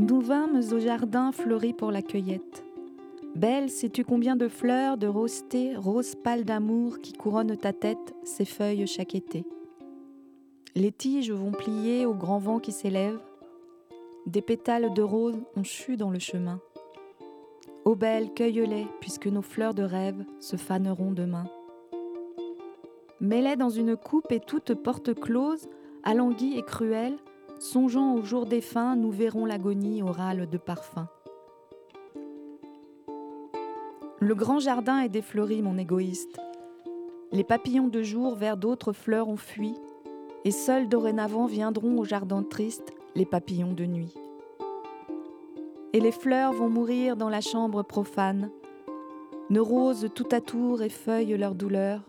nous 0.00 0.20
vînmes 0.20 0.62
au 0.72 0.78
jardin 0.78 1.30
fleuri 1.30 1.74
pour 1.74 1.90
la 1.90 2.00
cueillette. 2.00 2.64
Belle, 3.34 3.68
sais-tu 3.68 4.02
combien 4.02 4.34
de 4.34 4.48
fleurs, 4.48 4.96
de 4.96 5.06
rosées, 5.06 5.76
roses 5.76 6.14
pâles 6.14 6.44
d'amour 6.44 7.00
qui 7.00 7.12
couronnent 7.12 7.56
ta 7.56 7.72
tête, 7.72 8.14
ces 8.24 8.46
feuilles 8.46 8.86
chaque 8.86 9.14
été? 9.14 9.44
Les 10.74 10.90
tiges 10.90 11.30
vont 11.30 11.52
plier 11.52 12.06
au 12.06 12.14
grand 12.14 12.38
vent 12.38 12.60
qui 12.60 12.72
s'élève. 12.72 13.20
Des 14.26 14.40
pétales 14.40 14.94
de 14.94 15.02
rose 15.02 15.38
ont 15.54 15.64
chu 15.64 15.96
dans 15.96 16.10
le 16.10 16.18
chemin. 16.18 16.60
Ô 17.84 17.94
belle, 17.94 18.32
cueille-les, 18.32 18.86
puisque 19.00 19.26
nos 19.26 19.42
fleurs 19.42 19.74
de 19.74 19.82
rêve 19.82 20.24
se 20.38 20.56
faneront 20.56 21.12
demain. 21.12 21.44
Mets-les 23.20 23.56
dans 23.56 23.70
une 23.70 23.96
coupe 23.96 24.32
et 24.32 24.40
toute 24.40 24.74
porte 24.74 25.12
close, 25.14 25.68
alanguie 26.04 26.56
et 26.56 26.62
cruelle, 26.62 27.18
songeant 27.60 28.14
au 28.14 28.22
jour 28.22 28.46
défunt, 28.46 28.96
nous 28.96 29.10
verrons 29.10 29.44
l'agonie 29.44 30.02
orale 30.02 30.48
de 30.48 30.58
parfum. 30.58 31.08
Le 34.18 34.34
grand 34.34 34.58
jardin 34.58 35.00
est 35.00 35.08
défleuri, 35.08 35.62
mon 35.62 35.78
égoïste. 35.78 36.40
Les 37.32 37.44
papillons 37.44 37.88
de 37.88 38.02
jour 38.02 38.34
vers 38.34 38.56
d'autres 38.56 38.92
fleurs 38.92 39.28
ont 39.28 39.36
fui, 39.36 39.74
et 40.44 40.50
seuls 40.50 40.88
dorénavant 40.88 41.46
viendront 41.46 41.98
au 41.98 42.04
jardin 42.04 42.42
triste 42.42 42.92
les 43.14 43.26
papillons 43.26 43.74
de 43.74 43.84
nuit. 43.84 44.14
Et 45.92 46.00
les 46.00 46.12
fleurs 46.12 46.54
vont 46.54 46.70
mourir 46.70 47.16
dans 47.16 47.28
la 47.28 47.40
chambre 47.40 47.82
profane, 47.82 48.50
ne 49.50 49.60
roses 49.60 50.08
tout 50.14 50.28
à 50.32 50.40
tour 50.40 50.82
effeuillent 50.82 51.36
leur 51.36 51.54
douleur. 51.54 52.00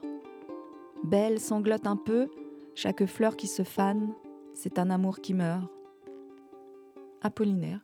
Belle 1.03 1.39
sanglote 1.39 1.87
un 1.87 1.97
peu, 1.97 2.29
chaque 2.75 3.05
fleur 3.05 3.35
qui 3.35 3.47
se 3.47 3.63
fane, 3.63 4.13
c'est 4.53 4.79
un 4.79 4.89
amour 4.89 5.19
qui 5.21 5.33
meurt. 5.33 5.63
Apollinaire. 7.21 7.79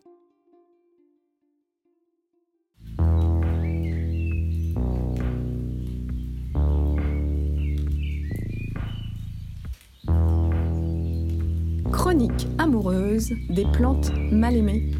Chronique 11.91 12.47
amoureuse 12.57 13.33
des 13.49 13.65
plantes 13.73 14.11
mal 14.31 14.55
aimées. 14.55 14.91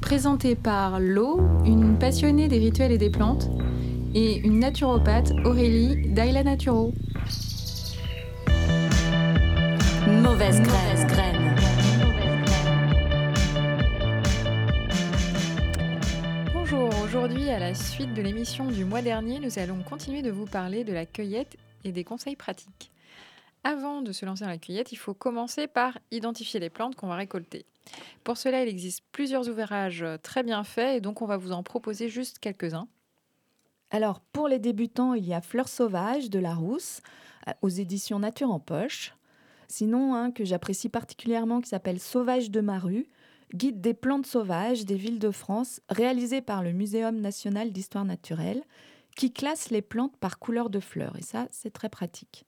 Présentée 0.00 0.54
par 0.54 1.00
Lo, 1.00 1.40
une 1.64 1.98
passionnée 1.98 2.48
des 2.48 2.58
rituels 2.58 2.92
et 2.92 2.98
des 2.98 3.10
plantes, 3.10 3.50
et 4.14 4.38
une 4.38 4.58
naturopathe, 4.58 5.32
Aurélie 5.44 6.12
d'Aila 6.12 6.44
Naturo. 6.44 6.92
Mauvaise 10.08 10.62
graine. 10.62 11.54
Bonjour, 16.54 16.88
aujourd'hui 17.04 17.50
à 17.50 17.58
la 17.58 17.74
suite 17.74 18.14
de 18.14 18.22
l'émission 18.22 18.68
du 18.68 18.86
mois 18.86 19.02
dernier, 19.02 19.38
nous 19.38 19.58
allons 19.58 19.82
continuer 19.82 20.22
de 20.22 20.30
vous 20.30 20.46
parler 20.46 20.82
de 20.82 20.94
la 20.94 21.04
cueillette 21.04 21.58
et 21.84 21.92
des 21.92 22.04
conseils 22.04 22.36
pratiques. 22.36 22.90
Avant 23.64 24.00
de 24.00 24.12
se 24.12 24.24
lancer 24.24 24.44
dans 24.44 24.50
la 24.50 24.56
cueillette, 24.56 24.92
il 24.92 24.96
faut 24.96 25.12
commencer 25.12 25.66
par 25.66 25.98
identifier 26.10 26.58
les 26.58 26.70
plantes 26.70 26.96
qu'on 26.96 27.08
va 27.08 27.16
récolter. 27.16 27.66
Pour 28.24 28.38
cela, 28.38 28.62
il 28.62 28.68
existe 28.68 29.04
plusieurs 29.12 29.46
ouvrages 29.50 30.06
très 30.22 30.42
bien 30.42 30.64
faits 30.64 30.96
et 30.96 31.00
donc 31.02 31.20
on 31.20 31.26
va 31.26 31.36
vous 31.36 31.52
en 31.52 31.62
proposer 31.62 32.08
juste 32.08 32.38
quelques-uns. 32.38 32.88
Alors, 33.90 34.20
pour 34.20 34.48
les 34.48 34.58
débutants, 34.58 35.12
il 35.12 35.26
y 35.26 35.34
a 35.34 35.42
Fleurs 35.42 35.68
sauvages 35.68 36.30
de 36.30 36.38
Larousse 36.38 37.02
euh, 37.46 37.52
aux 37.62 37.68
éditions 37.68 38.18
Nature 38.18 38.50
en 38.50 38.60
poche. 38.60 39.14
Sinon, 39.68 40.14
un 40.14 40.30
que 40.30 40.44
j'apprécie 40.44 40.88
particulièrement 40.88 41.60
qui 41.60 41.68
s'appelle 41.68 42.00
Sauvage 42.00 42.50
de 42.50 42.60
Maru, 42.60 43.06
guide 43.54 43.80
des 43.80 43.94
plantes 43.94 44.26
sauvages 44.26 44.84
des 44.84 44.96
villes 44.96 45.18
de 45.18 45.30
France, 45.30 45.80
réalisé 45.88 46.40
par 46.40 46.62
le 46.62 46.72
Muséum 46.72 47.20
national 47.20 47.70
d'histoire 47.70 48.04
naturelle, 48.04 48.62
qui 49.16 49.32
classe 49.32 49.70
les 49.70 49.82
plantes 49.82 50.16
par 50.16 50.38
couleur 50.38 50.70
de 50.70 50.80
fleurs. 50.80 51.16
Et 51.18 51.22
ça, 51.22 51.48
c'est 51.50 51.72
très 51.72 51.88
pratique. 51.88 52.44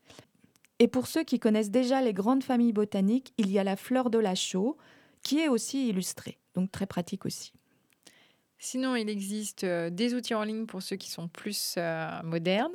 Et 0.78 0.88
pour 0.88 1.06
ceux 1.06 1.24
qui 1.24 1.38
connaissent 1.38 1.70
déjà 1.70 2.00
les 2.00 2.14
grandes 2.14 2.42
familles 2.42 2.72
botaniques, 2.72 3.34
il 3.36 3.50
y 3.50 3.58
a 3.58 3.64
la 3.64 3.76
fleur 3.76 4.08
de 4.08 4.18
la 4.18 4.34
chaux, 4.34 4.76
qui 5.22 5.40
est 5.40 5.48
aussi 5.48 5.88
illustrée, 5.88 6.38
donc 6.54 6.72
très 6.72 6.86
pratique 6.86 7.26
aussi. 7.26 7.52
Sinon, 8.58 8.94
il 8.94 9.08
existe 9.08 9.64
euh, 9.64 9.90
des 9.90 10.14
outils 10.14 10.34
en 10.34 10.42
ligne 10.42 10.66
pour 10.66 10.82
ceux 10.82 10.96
qui 10.96 11.10
sont 11.10 11.28
plus 11.28 11.74
euh, 11.78 12.22
modernes. 12.22 12.74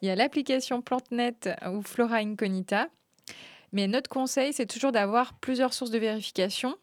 Il 0.00 0.08
y 0.08 0.10
a 0.10 0.14
l'application 0.14 0.82
PlanteNet 0.82 1.54
ou 1.70 1.82
Flora 1.82 2.16
Incognita. 2.16 2.88
Mais 3.72 3.88
notre 3.88 4.10
conseil, 4.10 4.52
c'est 4.52 4.66
toujours 4.66 4.92
d'avoir 4.92 5.34
plusieurs 5.34 5.72
sources 5.72 5.90
de 5.90 5.98
vérification. 5.98 6.76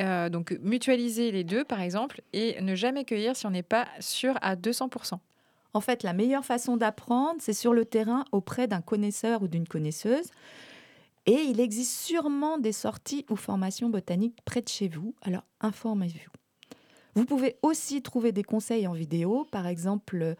Euh, 0.00 0.28
donc, 0.28 0.56
mutualiser 0.62 1.32
les 1.32 1.44
deux, 1.44 1.64
par 1.64 1.80
exemple, 1.80 2.22
et 2.32 2.60
ne 2.60 2.74
jamais 2.74 3.04
cueillir 3.04 3.36
si 3.36 3.46
on 3.46 3.50
n'est 3.50 3.62
pas 3.62 3.86
sûr 3.98 4.38
à 4.40 4.56
200%. 4.56 5.18
En 5.72 5.80
fait, 5.80 6.02
la 6.02 6.12
meilleure 6.12 6.44
façon 6.44 6.76
d'apprendre, 6.76 7.40
c'est 7.40 7.52
sur 7.52 7.72
le 7.72 7.84
terrain 7.84 8.24
auprès 8.32 8.66
d'un 8.66 8.80
connaisseur 8.80 9.42
ou 9.42 9.48
d'une 9.48 9.68
connaisseuse. 9.68 10.30
Et 11.26 11.42
il 11.42 11.60
existe 11.60 11.92
sûrement 11.92 12.58
des 12.58 12.72
sorties 12.72 13.26
ou 13.28 13.36
formations 13.36 13.88
botaniques 13.88 14.38
près 14.44 14.62
de 14.62 14.68
chez 14.68 14.88
vous, 14.88 15.14
alors 15.22 15.44
informez-vous. 15.60 16.30
Vous 17.14 17.24
pouvez 17.24 17.56
aussi 17.62 18.02
trouver 18.02 18.32
des 18.32 18.42
conseils 18.42 18.86
en 18.86 18.92
vidéo, 18.92 19.46
par 19.50 19.66
exemple 19.66 20.36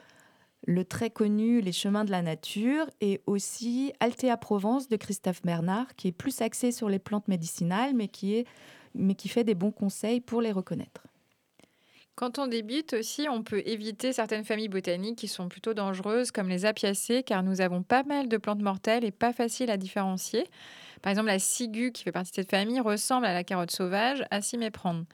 le 0.66 0.84
très 0.84 1.10
connu 1.10 1.60
Les 1.60 1.72
chemins 1.72 2.04
de 2.04 2.10
la 2.10 2.22
nature 2.22 2.86
et 3.00 3.20
aussi 3.26 3.92
Altea 4.00 4.36
Provence 4.36 4.88
de 4.88 4.96
Christophe 4.96 5.42
Bernard, 5.42 5.94
qui 5.96 6.08
est 6.08 6.12
plus 6.12 6.42
axé 6.42 6.72
sur 6.72 6.88
les 6.88 6.98
plantes 6.98 7.28
médicinales, 7.28 7.94
mais 7.94 8.08
qui, 8.08 8.44
fait 9.28 9.44
des 9.44 9.54
bons 9.54 9.72
conseils 9.72 10.20
pour 10.20 10.40
les 10.42 10.52
reconnaître. 10.52 11.06
Quand 12.14 12.38
on 12.38 12.46
débute 12.46 12.92
aussi, 12.92 13.28
on 13.30 13.42
peut 13.42 13.62
éviter 13.64 14.12
certaines 14.12 14.44
familles 14.44 14.68
botaniques 14.68 15.16
qui 15.16 15.28
sont 15.28 15.48
plutôt 15.48 15.72
dangereuses, 15.72 16.30
comme 16.30 16.50
les 16.50 16.66
apiacées, 16.66 17.22
car 17.22 17.42
nous 17.42 17.62
avons 17.62 17.82
pas 17.82 18.02
mal 18.02 18.28
de 18.28 18.36
plantes 18.36 18.60
mortelles 18.60 19.04
et 19.04 19.10
pas 19.10 19.32
faciles 19.32 19.70
à 19.70 19.78
différencier. 19.78 20.44
Par 21.00 21.10
exemple, 21.10 21.28
la 21.28 21.38
ciguë, 21.38 21.92
qui 21.92 22.02
fait 22.02 22.12
partie 22.12 22.32
de 22.32 22.36
cette 22.36 22.50
famille, 22.50 22.80
ressemble 22.80 23.24
à 23.24 23.32
la 23.32 23.42
carotte 23.42 23.70
sauvage, 23.70 24.22
à 24.30 24.42
s'y 24.42 24.58
méprendre. 24.58 25.04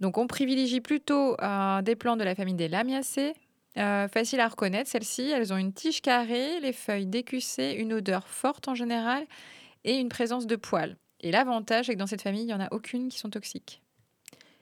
Donc, 0.00 0.16
on 0.16 0.26
privilégie 0.26 0.80
plutôt 0.80 1.36
euh, 1.38 1.82
des 1.82 1.96
plantes 1.96 2.18
de 2.18 2.24
la 2.24 2.34
famille 2.34 2.54
des 2.54 2.68
lamiacées. 2.68 3.34
Euh, 3.78 4.06
facile 4.08 4.40
à 4.40 4.48
reconnaître, 4.48 4.90
celles-ci, 4.90 5.22
elles 5.30 5.52
ont 5.52 5.56
une 5.56 5.72
tige 5.72 6.02
carrée, 6.02 6.60
les 6.60 6.72
feuilles 6.72 7.06
décussées, 7.06 7.74
une 7.78 7.94
odeur 7.94 8.28
forte 8.28 8.68
en 8.68 8.74
général 8.74 9.24
et 9.84 9.98
une 9.98 10.10
présence 10.10 10.46
de 10.46 10.56
poils. 10.56 10.96
Et 11.20 11.30
l'avantage, 11.30 11.86
c'est 11.86 11.94
que 11.94 11.98
dans 11.98 12.06
cette 12.06 12.22
famille, 12.22 12.42
il 12.42 12.46
n'y 12.46 12.54
en 12.54 12.60
a 12.60 12.72
aucune 12.72 13.08
qui 13.08 13.18
sont 13.18 13.30
toxiques. 13.30 13.82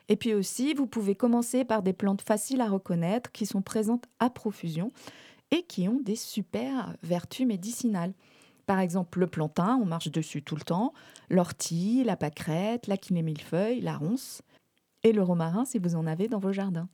Et 0.08 0.16
puis 0.16 0.34
aussi, 0.34 0.74
vous 0.74 0.86
pouvez 0.86 1.14
commencer 1.14 1.64
par 1.64 1.82
des 1.82 1.92
plantes 1.92 2.22
faciles 2.22 2.60
à 2.60 2.68
reconnaître 2.68 3.32
qui 3.32 3.46
sont 3.46 3.62
présentes 3.62 4.04
à 4.18 4.28
profusion 4.28 4.92
et 5.50 5.62
qui 5.62 5.88
ont 5.88 6.00
des 6.00 6.16
super 6.16 6.96
vertus 7.02 7.46
médicinales. 7.46 8.12
Par 8.66 8.78
exemple, 8.78 9.18
le 9.18 9.26
plantain, 9.26 9.78
on 9.82 9.86
marche 9.86 10.10
dessus 10.10 10.42
tout 10.42 10.54
le 10.54 10.62
temps, 10.62 10.92
l'ortie, 11.28 12.04
la 12.04 12.16
pâquerette, 12.16 12.86
la 12.86 12.96
millefeuille, 13.10 13.80
la 13.80 13.96
ronce 13.96 14.42
et 15.02 15.12
le 15.12 15.22
romarin 15.22 15.64
si 15.64 15.78
vous 15.78 15.96
en 15.96 16.06
avez 16.06 16.28
dans 16.28 16.38
vos 16.38 16.52
jardins. 16.52 16.88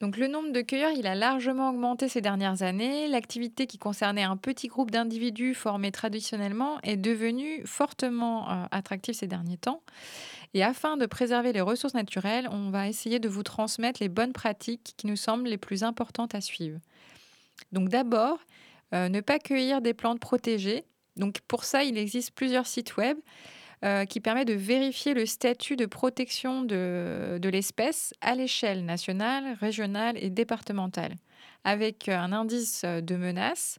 Donc 0.00 0.16
le 0.16 0.28
nombre 0.28 0.50
de 0.50 0.62
cueilleurs, 0.62 0.92
il 0.96 1.06
a 1.06 1.14
largement 1.14 1.68
augmenté 1.68 2.08
ces 2.08 2.22
dernières 2.22 2.62
années. 2.62 3.06
L'activité 3.06 3.66
qui 3.66 3.76
concernait 3.76 4.22
un 4.22 4.38
petit 4.38 4.68
groupe 4.68 4.90
d'individus 4.90 5.54
formés 5.54 5.92
traditionnellement 5.92 6.80
est 6.82 6.96
devenue 6.96 7.62
fortement 7.66 8.50
euh, 8.50 8.64
attractive 8.70 9.14
ces 9.14 9.26
derniers 9.26 9.58
temps. 9.58 9.82
Et 10.54 10.64
afin 10.64 10.96
de 10.96 11.04
préserver 11.04 11.52
les 11.52 11.60
ressources 11.60 11.92
naturelles, 11.92 12.48
on 12.50 12.70
va 12.70 12.88
essayer 12.88 13.18
de 13.18 13.28
vous 13.28 13.42
transmettre 13.42 14.00
les 14.02 14.08
bonnes 14.08 14.32
pratiques 14.32 14.94
qui 14.96 15.06
nous 15.06 15.16
semblent 15.16 15.48
les 15.48 15.58
plus 15.58 15.84
importantes 15.84 16.34
à 16.34 16.40
suivre. 16.40 16.78
Donc 17.72 17.90
d'abord, 17.90 18.38
euh, 18.94 19.10
ne 19.10 19.20
pas 19.20 19.38
cueillir 19.38 19.82
des 19.82 19.92
plantes 19.92 20.18
protégées. 20.18 20.84
Donc 21.16 21.40
pour 21.46 21.64
ça, 21.64 21.84
il 21.84 21.98
existe 21.98 22.30
plusieurs 22.30 22.66
sites 22.66 22.96
web 22.96 23.18
euh, 23.84 24.04
qui 24.04 24.20
permettent 24.20 24.48
de 24.48 24.52
vérifier 24.52 25.14
le 25.14 25.26
statut 25.26 25.76
de 25.76 25.86
protection 25.86 26.62
de, 26.62 27.38
de 27.40 27.48
l'espèce 27.48 28.12
à 28.20 28.34
l'échelle 28.34 28.84
nationale, 28.84 29.56
régionale 29.60 30.16
et 30.22 30.30
départementale, 30.30 31.14
avec 31.64 32.08
un 32.08 32.32
indice 32.32 32.84
de 32.84 33.16
menace 33.16 33.78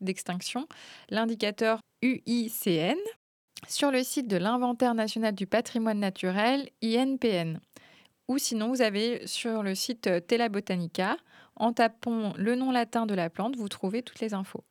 d'extinction, 0.00 0.66
l'indicateur 1.10 1.80
UICN, 2.02 2.98
sur 3.66 3.90
le 3.90 4.02
site 4.02 4.28
de 4.28 4.36
l'Inventaire 4.36 4.94
national 4.94 5.34
du 5.34 5.46
patrimoine 5.46 5.98
naturel, 5.98 6.68
INPN. 6.82 7.58
Ou 8.28 8.38
sinon, 8.38 8.68
vous 8.68 8.82
avez 8.82 9.26
sur 9.26 9.62
le 9.62 9.74
site 9.74 10.26
Tela 10.26 10.48
Botanica, 10.48 11.16
en 11.56 11.72
tapant 11.72 12.34
le 12.36 12.54
nom 12.54 12.70
latin 12.70 13.06
de 13.06 13.14
la 13.14 13.30
plante, 13.30 13.56
vous 13.56 13.68
trouvez 13.68 14.02
toutes 14.02 14.20
les 14.20 14.34
infos. 14.34 14.62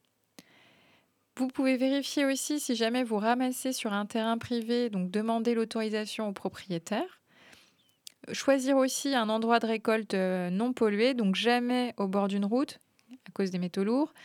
Vous 1.37 1.49
pouvez 1.49 1.77
vérifier 1.77 2.25
aussi 2.25 2.59
si 2.59 2.75
jamais 2.75 3.03
vous 3.03 3.19
ramassez 3.19 3.71
sur 3.71 3.93
un 3.93 4.07
terrain 4.07 4.39
privé, 4.39 4.89
donc 4.89 5.11
demandez 5.11 5.53
l'autorisation 5.53 6.27
au 6.27 6.31
propriétaire. 6.31 7.21
Choisir 8.31 8.75
aussi 8.75 9.13
un 9.13 9.29
endroit 9.29 9.59
de 9.59 9.67
récolte 9.67 10.15
euh, 10.15 10.49
non 10.49 10.73
pollué, 10.73 11.13
donc 11.13 11.35
jamais 11.35 11.93
au 11.97 12.07
bord 12.07 12.27
d'une 12.27 12.43
route 12.43 12.79
à 13.27 13.31
cause 13.33 13.51
des 13.51 13.59
métaux 13.59 13.83
lourds, 13.83 14.15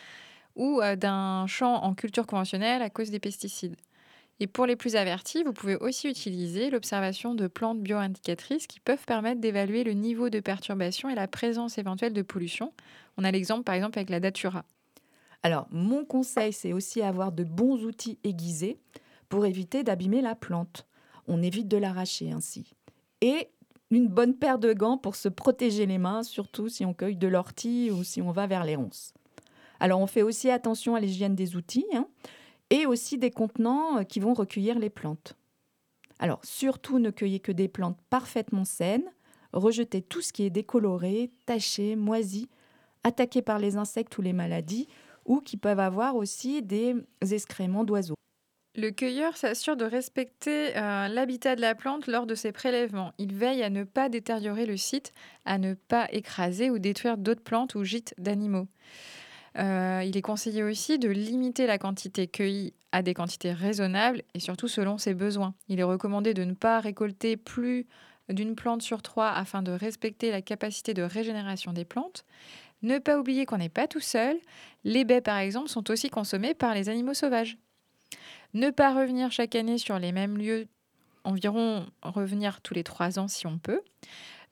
ou 0.56 0.80
euh, 0.80 0.96
d'un 0.96 1.46
champ 1.46 1.82
en 1.82 1.92
culture 1.92 2.26
conventionnelle 2.26 2.80
à 2.80 2.88
cause 2.88 3.10
des 3.10 3.20
pesticides. 3.20 3.76
Et 4.40 4.46
pour 4.46 4.64
les 4.64 4.74
plus 4.74 4.96
avertis, 4.96 5.42
vous 5.42 5.52
pouvez 5.52 5.76
aussi 5.76 6.08
utiliser 6.08 6.70
l'observation 6.70 7.34
de 7.34 7.46
plantes 7.46 7.82
bioindicatrices 7.82 8.66
qui 8.66 8.80
peuvent 8.80 9.04
permettre 9.04 9.42
d'évaluer 9.42 9.84
le 9.84 9.92
niveau 9.92 10.30
de 10.30 10.40
perturbation 10.40 11.10
et 11.10 11.14
la 11.14 11.28
présence 11.28 11.76
éventuelle 11.76 12.14
de 12.14 12.22
pollution. 12.22 12.72
On 13.18 13.24
a 13.24 13.30
l'exemple 13.30 13.64
par 13.64 13.74
exemple 13.74 13.98
avec 13.98 14.08
la 14.08 14.18
datura. 14.18 14.64
Alors, 15.42 15.66
mon 15.70 16.04
conseil, 16.04 16.52
c'est 16.52 16.72
aussi 16.72 17.02
avoir 17.02 17.32
de 17.32 17.44
bons 17.44 17.84
outils 17.84 18.18
aiguisés 18.22 18.78
pour 19.28 19.46
éviter 19.46 19.82
d'abîmer 19.82 20.20
la 20.20 20.34
plante. 20.34 20.86
On 21.26 21.42
évite 21.42 21.68
de 21.68 21.76
l'arracher 21.76 22.30
ainsi. 22.30 22.74
Et 23.20 23.48
une 23.90 24.08
bonne 24.08 24.34
paire 24.34 24.58
de 24.58 24.72
gants 24.72 24.98
pour 24.98 25.16
se 25.16 25.28
protéger 25.28 25.86
les 25.86 25.98
mains, 25.98 26.22
surtout 26.22 26.68
si 26.68 26.84
on 26.84 26.94
cueille 26.94 27.16
de 27.16 27.28
l'ortie 27.28 27.90
ou 27.90 28.04
si 28.04 28.22
on 28.22 28.30
va 28.30 28.46
vers 28.46 28.64
les 28.64 28.76
ronces. 28.76 29.12
Alors, 29.80 30.00
on 30.00 30.06
fait 30.06 30.22
aussi 30.22 30.50
attention 30.50 30.94
à 30.94 31.00
l'hygiène 31.00 31.34
des 31.34 31.56
outils 31.56 31.86
hein, 31.92 32.06
et 32.70 32.86
aussi 32.86 33.18
des 33.18 33.30
contenants 33.30 33.98
euh, 33.98 34.02
qui 34.04 34.20
vont 34.20 34.32
recueillir 34.32 34.78
les 34.78 34.90
plantes. 34.90 35.36
Alors, 36.20 36.40
surtout 36.44 37.00
ne 37.00 37.10
cueillez 37.10 37.40
que 37.40 37.50
des 37.50 37.66
plantes 37.66 37.98
parfaitement 38.08 38.64
saines, 38.64 39.10
rejetez 39.52 40.02
tout 40.02 40.20
ce 40.20 40.32
qui 40.32 40.44
est 40.44 40.50
décoloré, 40.50 41.30
taché, 41.46 41.96
moisi, 41.96 42.48
attaqué 43.02 43.42
par 43.42 43.58
les 43.58 43.76
insectes 43.76 44.16
ou 44.18 44.22
les 44.22 44.32
maladies, 44.32 44.86
ou 45.24 45.40
qui 45.40 45.56
peuvent 45.56 45.80
avoir 45.80 46.16
aussi 46.16 46.62
des 46.62 46.94
excréments 47.30 47.84
d'oiseaux. 47.84 48.16
Le 48.74 48.90
cueilleur 48.90 49.36
s'assure 49.36 49.76
de 49.76 49.84
respecter 49.84 50.74
euh, 50.78 51.08
l'habitat 51.08 51.56
de 51.56 51.60
la 51.60 51.74
plante 51.74 52.06
lors 52.06 52.26
de 52.26 52.34
ses 52.34 52.52
prélèvements. 52.52 53.12
Il 53.18 53.34
veille 53.34 53.62
à 53.62 53.68
ne 53.68 53.84
pas 53.84 54.08
détériorer 54.08 54.64
le 54.64 54.78
site, 54.78 55.12
à 55.44 55.58
ne 55.58 55.74
pas 55.74 56.08
écraser 56.10 56.70
ou 56.70 56.78
détruire 56.78 57.18
d'autres 57.18 57.42
plantes 57.42 57.74
ou 57.74 57.84
gîtes 57.84 58.14
d'animaux. 58.16 58.68
Euh, 59.58 60.02
il 60.06 60.16
est 60.16 60.22
conseillé 60.22 60.62
aussi 60.62 60.98
de 60.98 61.10
limiter 61.10 61.66
la 61.66 61.76
quantité 61.76 62.26
cueillie 62.26 62.72
à 62.92 63.02
des 63.02 63.12
quantités 63.12 63.52
raisonnables 63.52 64.22
et 64.32 64.40
surtout 64.40 64.68
selon 64.68 64.96
ses 64.96 65.12
besoins. 65.12 65.54
Il 65.68 65.78
est 65.78 65.84
recommandé 65.84 66.32
de 66.32 66.44
ne 66.44 66.54
pas 66.54 66.80
récolter 66.80 67.36
plus 67.36 67.86
d'une 68.30 68.54
plante 68.54 68.80
sur 68.80 69.02
trois 69.02 69.28
afin 69.28 69.60
de 69.60 69.72
respecter 69.72 70.30
la 70.30 70.40
capacité 70.40 70.94
de 70.94 71.02
régénération 71.02 71.74
des 71.74 71.84
plantes. 71.84 72.24
Ne 72.82 72.98
pas 72.98 73.18
oublier 73.18 73.46
qu'on 73.46 73.58
n'est 73.58 73.68
pas 73.68 73.86
tout 73.86 74.00
seul. 74.00 74.36
Les 74.84 75.04
baies, 75.04 75.20
par 75.20 75.38
exemple, 75.38 75.68
sont 75.68 75.90
aussi 75.90 76.10
consommées 76.10 76.54
par 76.54 76.74
les 76.74 76.88
animaux 76.88 77.14
sauvages. 77.14 77.56
Ne 78.54 78.70
pas 78.70 78.94
revenir 78.94 79.30
chaque 79.30 79.54
année 79.54 79.78
sur 79.78 79.98
les 79.98 80.12
mêmes 80.12 80.36
lieux, 80.36 80.66
environ 81.24 81.86
revenir 82.02 82.60
tous 82.60 82.74
les 82.74 82.84
trois 82.84 83.18
ans 83.18 83.28
si 83.28 83.46
on 83.46 83.58
peut. 83.58 83.80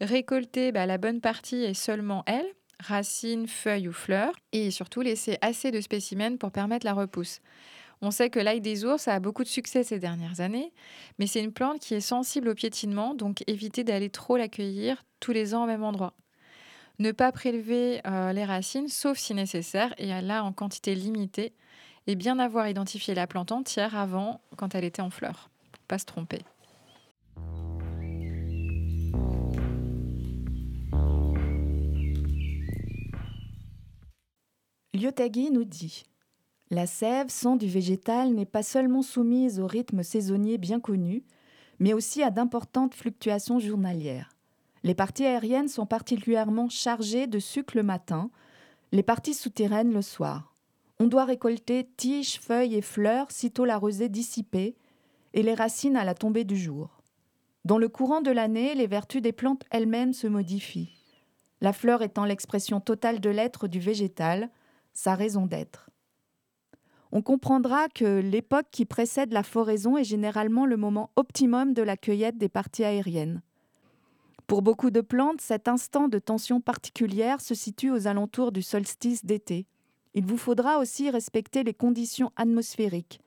Récolter 0.01 0.73
bah, 0.73 0.87
la 0.87 0.97
bonne 0.97 1.21
partie 1.21 1.63
et 1.65 1.75
seulement 1.75 2.23
elle, 2.27 2.47
racines, 2.79 3.47
feuilles 3.47 3.89
ou 3.89 3.93
fleurs. 3.93 4.33
Et 4.53 4.71
surtout 4.71 5.03
laisser 5.03 5.37
assez 5.43 5.71
de 5.71 5.81
spécimens 5.81 6.39
pour 6.39 6.53
permettre 6.53 6.87
la 6.87 6.95
repousse. 6.95 7.41
On 8.03 8.11
sait 8.11 8.31
que 8.31 8.39
l'ail 8.41 8.63
des 8.63 8.87
ours 8.87 9.09
a 9.09 9.21
beaucoup 9.21 9.45
de 9.45 9.49
succès 9.49 9.85
ces 9.85 9.99
dernières 9.99 10.41
années, 10.41 10.73
mais 11.19 11.27
c'est 11.27 11.45
une 11.45 11.53
plante 11.53 11.81
qui 11.81 11.95
est 11.95 12.01
sensible 12.01 12.49
au 12.49 12.55
piétinement, 12.55 13.15
donc 13.15 13.45
évitez 13.47 13.85
d'aller 13.85 14.09
trop 14.09 14.39
l'accueillir 14.39 15.05
tous 15.21 15.33
les 15.33 15.55
ans 15.55 15.65
au 15.65 15.67
même 15.67 15.85
endroit. 15.85 16.15
Ne 17.01 17.13
pas 17.13 17.33
prélever 17.33 18.03
euh, 18.07 18.35
les 18.35 18.45
racines, 18.45 18.89
sauf 18.89 19.17
si 19.17 19.33
nécessaire, 19.33 19.95
et 19.97 20.09
là 20.21 20.45
en 20.45 20.53
quantité 20.53 20.95
limitée, 20.95 21.55
et 22.07 22.15
bien 22.15 22.39
avoir 22.39 22.69
identifié 22.69 23.15
la 23.15 23.27
plante 23.27 23.53
entière 23.53 23.97
avant, 23.97 24.43
quand 24.59 24.75
elle 24.75 24.85
était 24.85 25.01
en 25.01 25.09
fleurs, 25.09 25.49
pour 25.73 25.83
pas 25.85 25.97
se 25.97 26.05
tromper. 26.05 26.43
Lyotagi 34.93 35.51
nous 35.51 35.65
dit 35.65 36.05
La 36.71 36.87
sève, 36.87 37.31
sang 37.31 37.57
du 37.57 37.67
végétal, 37.67 38.35
n'est 38.35 38.45
pas 38.45 38.63
seulement 38.63 39.01
soumise 39.01 39.59
au 39.59 39.67
rythme 39.67 40.03
saisonnier 40.03 40.59
bien 40.59 40.81
connu, 40.81 41.25
mais 41.79 41.95
aussi 41.95 42.23
à 42.23 42.31
d'importantes 42.31 42.95
fluctuations 42.95 43.59
journalières. 43.59 44.37
Les 44.83 44.95
parties 44.95 45.27
aériennes 45.27 45.69
sont 45.69 45.87
particulièrement 45.87 46.69
chargées 46.69 47.27
de 47.27 47.39
sucre 47.39 47.77
le 47.77 47.83
matin, 47.83 48.31
les 48.93 49.03
parties 49.03 49.35
souterraines 49.35 49.93
le 49.93 50.03
soir. 50.03 50.55
On 50.99 51.07
doit 51.07 51.25
récolter 51.25 51.89
tiges, 51.97 52.41
feuilles 52.41 52.75
et 52.75 52.83
fleurs 52.83 53.31
sitôt 53.31 53.65
la 53.65 53.79
rosée 53.79 54.09
dissipée 54.09 54.77
et 55.33 55.43
les 55.43 55.55
racines 55.55 55.97
à 55.97 56.05
la 56.05 56.15
tombée 56.15 56.45
du 56.45 56.57
jour. 56.57 57.03
Dans 57.65 57.79
le 57.79 57.89
courant 57.89 58.23
de 58.23 58.31
l'année, 58.31 58.75
les 58.75 58.87
vertus 58.87 59.23
des 59.23 59.33
plantes 59.33 59.65
elles-mêmes 59.71 60.15
se 60.15 60.27
modifient. 60.27 60.91
La 61.61 61.75
fleur 61.75 62.03
étant 62.03 62.25
l'expression 62.25 62.81
totale 62.81 63.21
de 63.21 63.31
l'être 63.31 63.69
du 63.69 63.81
végétal, 63.81 64.51
sa 64.95 65.15
raison 65.15 65.47
d'être. 65.47 65.91
On 67.13 67.23
comprendra 67.23 67.89
que 67.89 68.21
l'époque 68.21 68.69
qui 68.71 68.87
précède 68.87 69.33
la 69.33 69.43
floraison 69.43 69.97
est 69.97 70.05
généralement 70.05 70.65
le 70.65 70.77
moment 70.77 71.11
optimum 71.17 71.75
de 71.75 71.83
la 71.83 71.97
cueillette 71.97 72.39
des 72.39 72.49
parties 72.49 72.85
aériennes. 72.85 73.43
Pour 74.51 74.63
beaucoup 74.63 74.91
de 74.91 75.01
plantes, 75.01 75.41
cet 75.41 75.69
instant 75.69 76.09
de 76.09 76.19
tension 76.19 76.61
particulière 76.61 77.41
se 77.41 77.55
situe 77.55 77.93
aux 77.93 78.09
alentours 78.09 78.51
du 78.51 78.63
solstice 78.63 79.25
d'été. 79.25 79.65
Il 80.13 80.27
vous 80.27 80.37
faudra 80.37 80.79
aussi 80.79 81.09
respecter 81.09 81.63
les 81.63 81.73
conditions 81.73 82.33
atmosphériques. 82.35 83.21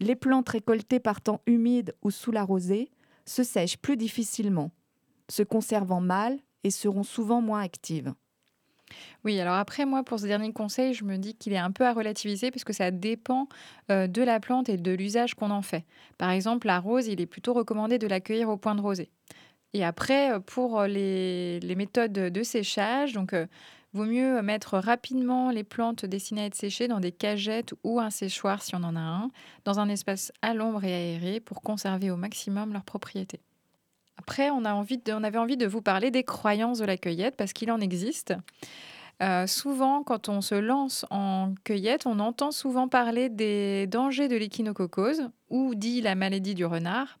Les 0.00 0.16
plantes 0.16 0.50
récoltées 0.50 1.00
par 1.00 1.22
temps 1.22 1.40
humide 1.46 1.94
ou 2.02 2.10
sous 2.10 2.30
la 2.30 2.44
rosée 2.44 2.90
se 3.24 3.42
sèchent 3.42 3.78
plus 3.78 3.96
difficilement, 3.96 4.70
se 5.30 5.42
conservant 5.42 6.02
mal 6.02 6.36
et 6.62 6.70
seront 6.70 7.04
souvent 7.04 7.40
moins 7.40 7.62
actives. 7.62 8.12
Oui, 9.24 9.40
alors 9.40 9.54
après, 9.54 9.86
moi, 9.86 10.02
pour 10.02 10.20
ce 10.20 10.26
dernier 10.26 10.52
conseil, 10.52 10.92
je 10.92 11.04
me 11.04 11.16
dis 11.16 11.36
qu'il 11.36 11.54
est 11.54 11.58
un 11.58 11.70
peu 11.70 11.86
à 11.86 11.94
relativiser 11.94 12.50
parce 12.50 12.64
que 12.64 12.74
ça 12.74 12.90
dépend 12.90 13.48
euh, 13.90 14.06
de 14.06 14.20
la 14.20 14.40
plante 14.40 14.68
et 14.68 14.76
de 14.76 14.92
l'usage 14.92 15.34
qu'on 15.34 15.52
en 15.52 15.62
fait. 15.62 15.86
Par 16.18 16.28
exemple, 16.28 16.66
la 16.66 16.80
rose, 16.80 17.06
il 17.06 17.22
est 17.22 17.26
plutôt 17.26 17.54
recommandé 17.54 17.98
de 17.98 18.06
l'accueillir 18.06 18.50
au 18.50 18.58
point 18.58 18.74
de 18.74 18.82
rosée. 18.82 19.10
Et 19.72 19.84
après, 19.84 20.32
euh, 20.32 20.40
pour 20.40 20.82
les, 20.82 21.60
méthodes 21.76 22.12
de 22.12 22.42
séchage, 22.42 23.12
donc 23.12 23.32
euh, 23.32 23.46
vaut 23.92 24.04
mieux 24.04 24.42
mettre 24.42 24.78
rapidement 24.78 25.50
les 25.50 25.64
plantes 25.64 26.04
destinées 26.04 26.42
à 26.42 26.46
être 26.46 26.54
séchées 26.54 26.88
dans 26.88 27.00
des 27.00 27.12
cagettes 27.12 27.74
ou 27.84 28.00
un 28.00 28.10
séchoir 28.10 28.62
si 28.62 28.74
on 28.74 28.82
en 28.82 28.96
a 28.96 29.00
un, 29.00 29.30
dans 29.64 29.80
un 29.80 29.88
espace 29.88 30.32
à 30.42 30.54
l'ombre 30.54 30.84
et 30.84 30.92
aéré 30.92 31.40
pour 31.40 31.62
conserver 31.62 32.10
au 32.10 32.16
maximum 32.16 32.72
leurs 32.72 32.84
propriétés. 32.84 33.40
Après, 34.16 34.50
on, 34.50 34.64
a 34.64 34.74
envie 34.74 35.00
on 35.08 35.24
avait 35.24 35.38
envie 35.38 35.56
de 35.56 35.66
vous 35.66 35.82
parler 35.82 36.10
des 36.10 36.24
croyances 36.24 36.78
de 36.78 36.84
la 36.84 36.98
cueillette 36.98 37.36
parce 37.36 37.52
qu'il 37.52 37.72
en 37.72 37.80
existe. 37.80 38.34
Euh, 39.22 39.46
souvent, 39.46 40.02
quand 40.02 40.28
on 40.28 40.40
se 40.40 40.54
lance 40.54 41.04
en 41.10 41.54
cueillette, 41.64 42.06
on 42.06 42.18
entend 42.20 42.52
souvent 42.52 42.88
parler 42.88 43.28
des 43.28 43.86
dangers 43.86 44.28
de 44.28 44.36
l'échinococose, 44.36 45.28
ou 45.50 45.74
dit 45.74 46.00
la 46.00 46.14
maladie 46.14 46.54
du 46.54 46.64
renard. 46.64 47.18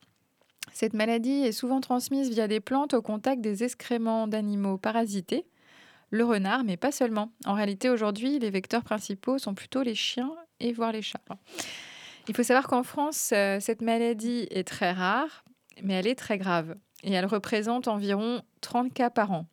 Cette 0.72 0.94
maladie 0.94 1.42
est 1.42 1.52
souvent 1.52 1.80
transmise 1.80 2.30
via 2.30 2.48
des 2.48 2.60
plantes 2.60 2.94
au 2.94 3.02
contact 3.02 3.40
des 3.40 3.64
excréments 3.64 4.28
d'animaux 4.28 4.78
parasités, 4.78 5.46
le 6.10 6.24
renard, 6.24 6.64
mais 6.64 6.76
pas 6.76 6.92
seulement. 6.92 7.30
En 7.46 7.54
réalité, 7.54 7.88
aujourd'hui, 7.88 8.38
les 8.38 8.50
vecteurs 8.50 8.82
principaux 8.82 9.38
sont 9.38 9.54
plutôt 9.54 9.82
les 9.82 9.94
chiens 9.94 10.32
et 10.58 10.72
voire 10.72 10.92
les 10.92 11.02
chats. 11.02 11.20
Il 12.28 12.34
faut 12.34 12.42
savoir 12.42 12.66
qu'en 12.66 12.82
France, 12.82 13.30
euh, 13.32 13.58
cette 13.60 13.82
maladie 13.82 14.46
est 14.50 14.66
très 14.66 14.92
rare, 14.92 15.44
mais 15.82 15.94
elle 15.94 16.06
est 16.06 16.16
très 16.16 16.38
grave. 16.38 16.76
Et 17.02 17.12
elle 17.12 17.26
représente 17.26 17.88
environ 17.88 18.42
30 18.60 18.92
cas 18.92 19.10
par 19.10 19.32
an. 19.32 19.46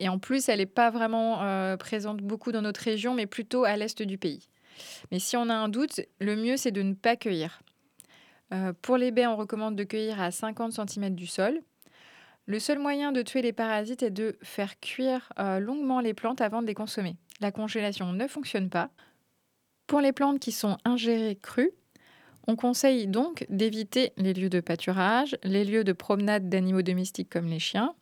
Et 0.00 0.08
en 0.08 0.18
plus, 0.18 0.48
elle 0.48 0.58
n'est 0.58 0.66
pas 0.66 0.90
vraiment 0.90 1.42
euh, 1.42 1.76
présente 1.76 2.18
beaucoup 2.18 2.52
dans 2.52 2.62
notre 2.62 2.80
région, 2.80 3.14
mais 3.14 3.26
plutôt 3.26 3.64
à 3.64 3.76
l'est 3.76 4.00
du 4.02 4.16
pays. 4.16 4.48
Mais 5.10 5.18
si 5.18 5.36
on 5.36 5.48
a 5.48 5.54
un 5.54 5.68
doute, 5.68 6.00
le 6.20 6.36
mieux, 6.36 6.56
c'est 6.56 6.70
de 6.70 6.82
ne 6.82 6.94
pas 6.94 7.16
cueillir. 7.16 7.60
Euh, 8.52 8.72
pour 8.80 8.96
les 8.96 9.10
baies, 9.10 9.26
on 9.26 9.36
recommande 9.36 9.76
de 9.76 9.84
cueillir 9.84 10.20
à 10.20 10.30
50 10.30 10.72
cm 10.72 11.14
du 11.14 11.26
sol. 11.26 11.60
Le 12.46 12.58
seul 12.58 12.78
moyen 12.78 13.12
de 13.12 13.20
tuer 13.20 13.42
les 13.42 13.52
parasites 13.52 14.02
est 14.02 14.10
de 14.10 14.38
faire 14.42 14.80
cuire 14.80 15.30
euh, 15.38 15.58
longuement 15.58 16.00
les 16.00 16.14
plantes 16.14 16.40
avant 16.40 16.62
de 16.62 16.66
les 16.66 16.74
consommer. 16.74 17.16
La 17.40 17.52
congélation 17.52 18.12
ne 18.12 18.26
fonctionne 18.26 18.70
pas. 18.70 18.90
Pour 19.86 20.00
les 20.00 20.12
plantes 20.12 20.40
qui 20.40 20.52
sont 20.52 20.78
ingérées 20.84 21.36
crues, 21.36 21.72
on 22.46 22.56
conseille 22.56 23.06
donc 23.06 23.44
d'éviter 23.50 24.12
les 24.16 24.32
lieux 24.32 24.48
de 24.48 24.60
pâturage, 24.60 25.36
les 25.44 25.64
lieux 25.64 25.84
de 25.84 25.92
promenade 25.92 26.48
d'animaux 26.48 26.80
domestiques 26.80 27.28
comme 27.28 27.48
les 27.48 27.58
chiens. 27.58 27.94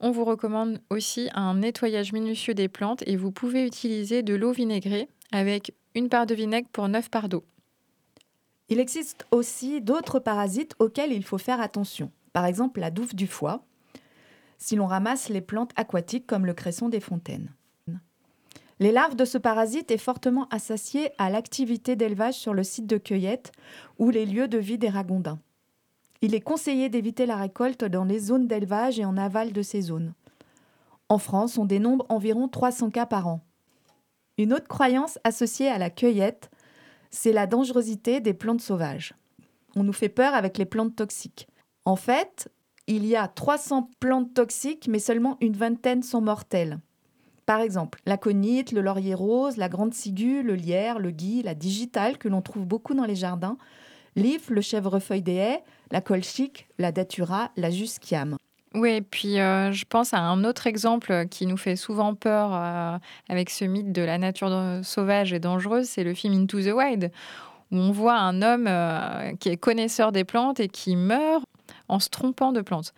On 0.00 0.10
vous 0.10 0.24
recommande 0.24 0.80
aussi 0.90 1.30
un 1.34 1.54
nettoyage 1.54 2.12
minutieux 2.12 2.54
des 2.54 2.68
plantes 2.68 3.02
et 3.06 3.16
vous 3.16 3.32
pouvez 3.32 3.66
utiliser 3.66 4.22
de 4.22 4.34
l'eau 4.34 4.52
vinaigrée 4.52 5.08
avec 5.32 5.74
une 5.94 6.10
part 6.10 6.26
de 6.26 6.34
vinaigre 6.34 6.68
pour 6.72 6.88
9 6.88 7.10
parts 7.10 7.30
d'eau. 7.30 7.44
Il 8.70 8.78
existe 8.78 9.26
aussi 9.32 9.80
d'autres 9.80 10.20
parasites 10.20 10.76
auxquels 10.78 11.12
il 11.12 11.24
faut 11.24 11.38
faire 11.38 11.60
attention. 11.60 12.10
Par 12.32 12.46
exemple, 12.46 12.78
la 12.78 12.92
douve 12.92 13.16
du 13.16 13.26
foie, 13.26 13.64
si 14.58 14.76
l'on 14.76 14.86
ramasse 14.86 15.28
les 15.28 15.40
plantes 15.40 15.72
aquatiques 15.74 16.26
comme 16.26 16.46
le 16.46 16.54
cresson 16.54 16.88
des 16.88 17.00
fontaines. 17.00 17.52
Les 18.78 18.92
larves 18.92 19.16
de 19.16 19.26
ce 19.26 19.36
parasite 19.36 19.90
est 19.90 19.98
fortement 19.98 20.48
associée 20.48 21.10
à 21.18 21.28
l'activité 21.28 21.96
d'élevage 21.96 22.34
sur 22.34 22.54
le 22.54 22.62
site 22.62 22.86
de 22.86 22.96
cueillette 22.96 23.52
ou 23.98 24.08
les 24.08 24.24
lieux 24.24 24.48
de 24.48 24.56
vie 24.56 24.78
des 24.78 24.88
ragondins. 24.88 25.38
Il 26.22 26.34
est 26.34 26.40
conseillé 26.40 26.88
d'éviter 26.88 27.26
la 27.26 27.36
récolte 27.36 27.84
dans 27.84 28.04
les 28.04 28.18
zones 28.18 28.46
d'élevage 28.46 28.98
et 28.98 29.04
en 29.04 29.18
aval 29.18 29.52
de 29.52 29.62
ces 29.62 29.82
zones. 29.82 30.14
En 31.10 31.18
France, 31.18 31.58
on 31.58 31.66
dénombre 31.66 32.06
environ 32.08 32.48
300 32.48 32.90
cas 32.90 33.06
par 33.06 33.26
an. 33.26 33.40
Une 34.38 34.54
autre 34.54 34.68
croyance 34.68 35.18
associée 35.24 35.68
à 35.68 35.76
la 35.76 35.90
cueillette 35.90 36.50
c'est 37.10 37.32
la 37.32 37.46
dangerosité 37.46 38.20
des 38.20 38.34
plantes 38.34 38.60
sauvages. 38.60 39.14
On 39.76 39.82
nous 39.82 39.92
fait 39.92 40.08
peur 40.08 40.34
avec 40.34 40.58
les 40.58 40.64
plantes 40.64 40.96
toxiques. 40.96 41.48
En 41.84 41.96
fait, 41.96 42.48
il 42.86 43.06
y 43.06 43.16
a 43.16 43.28
300 43.28 43.90
plantes 44.00 44.34
toxiques, 44.34 44.88
mais 44.88 44.98
seulement 44.98 45.36
une 45.40 45.56
vingtaine 45.56 46.02
sont 46.02 46.20
mortelles. 46.20 46.78
Par 47.46 47.60
exemple, 47.60 48.00
la 48.06 48.16
conite, 48.16 48.72
le 48.72 48.80
laurier 48.80 49.14
rose, 49.14 49.56
la 49.56 49.68
grande 49.68 49.94
ciguë, 49.94 50.42
le 50.42 50.54
lierre, 50.54 50.98
le 50.98 51.10
gui, 51.10 51.42
la 51.42 51.54
digitale 51.54 52.18
que 52.18 52.28
l'on 52.28 52.42
trouve 52.42 52.64
beaucoup 52.64 52.94
dans 52.94 53.04
les 53.04 53.16
jardins, 53.16 53.56
l'if, 54.14 54.50
le 54.50 54.60
chèvrefeuille 54.60 55.22
des 55.22 55.34
haies, 55.34 55.64
la 55.90 56.00
colchique, 56.00 56.68
la 56.78 56.92
datura, 56.92 57.50
la 57.56 57.70
jusquiame. 57.70 58.36
Oui, 58.74 58.90
et 58.90 59.02
puis 59.02 59.40
euh, 59.40 59.72
je 59.72 59.84
pense 59.84 60.14
à 60.14 60.20
un 60.20 60.44
autre 60.44 60.68
exemple 60.68 61.26
qui 61.28 61.46
nous 61.46 61.56
fait 61.56 61.74
souvent 61.74 62.14
peur 62.14 62.50
euh, 62.54 62.98
avec 63.28 63.50
ce 63.50 63.64
mythe 63.64 63.90
de 63.90 64.02
la 64.02 64.16
nature 64.16 64.48
sauvage 64.84 65.32
et 65.32 65.40
dangereuse, 65.40 65.88
c'est 65.88 66.04
le 66.04 66.14
film 66.14 66.34
Into 66.34 66.60
the 66.60 66.72
Wild, 66.72 67.10
où 67.72 67.76
on 67.76 67.90
voit 67.90 68.16
un 68.16 68.42
homme 68.42 68.66
euh, 68.68 69.32
qui 69.40 69.48
est 69.48 69.56
connaisseur 69.56 70.12
des 70.12 70.22
plantes 70.22 70.60
et 70.60 70.68
qui 70.68 70.94
meurt 70.94 71.42
en 71.88 71.98
se 71.98 72.10
trompant 72.10 72.52
de 72.52 72.60
plantes. 72.60 72.94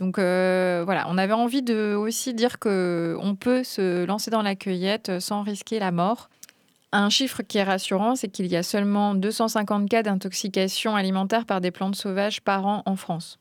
Donc 0.00 0.16
voilà, 0.18 1.06
on 1.08 1.16
avait 1.16 1.32
envie 1.32 1.62
de 1.62 1.94
aussi 1.94 2.34
dire 2.34 2.58
que 2.58 3.16
on 3.20 3.36
peut 3.36 3.62
se 3.62 4.04
lancer 4.04 4.32
dans 4.32 4.42
la 4.42 4.56
cueillette 4.56 5.20
sans 5.20 5.42
risquer 5.42 5.78
la 5.78 5.92
mort. 5.92 6.28
Un 6.90 7.10
chiffre 7.10 7.42
qui 7.42 7.58
est 7.58 7.62
rassurant, 7.62 8.16
c'est 8.16 8.28
qu'il 8.28 8.48
y 8.48 8.56
a 8.56 8.64
seulement 8.64 9.14
250 9.14 9.88
cas 9.88 10.02
d'intoxication 10.02 10.96
alimentaire 10.96 11.46
par 11.46 11.60
des 11.60 11.70
plantes 11.70 11.94
sauvages 11.94 12.40
par 12.40 12.66
an 12.66 12.82
en 12.86 12.96
France. 12.96 13.38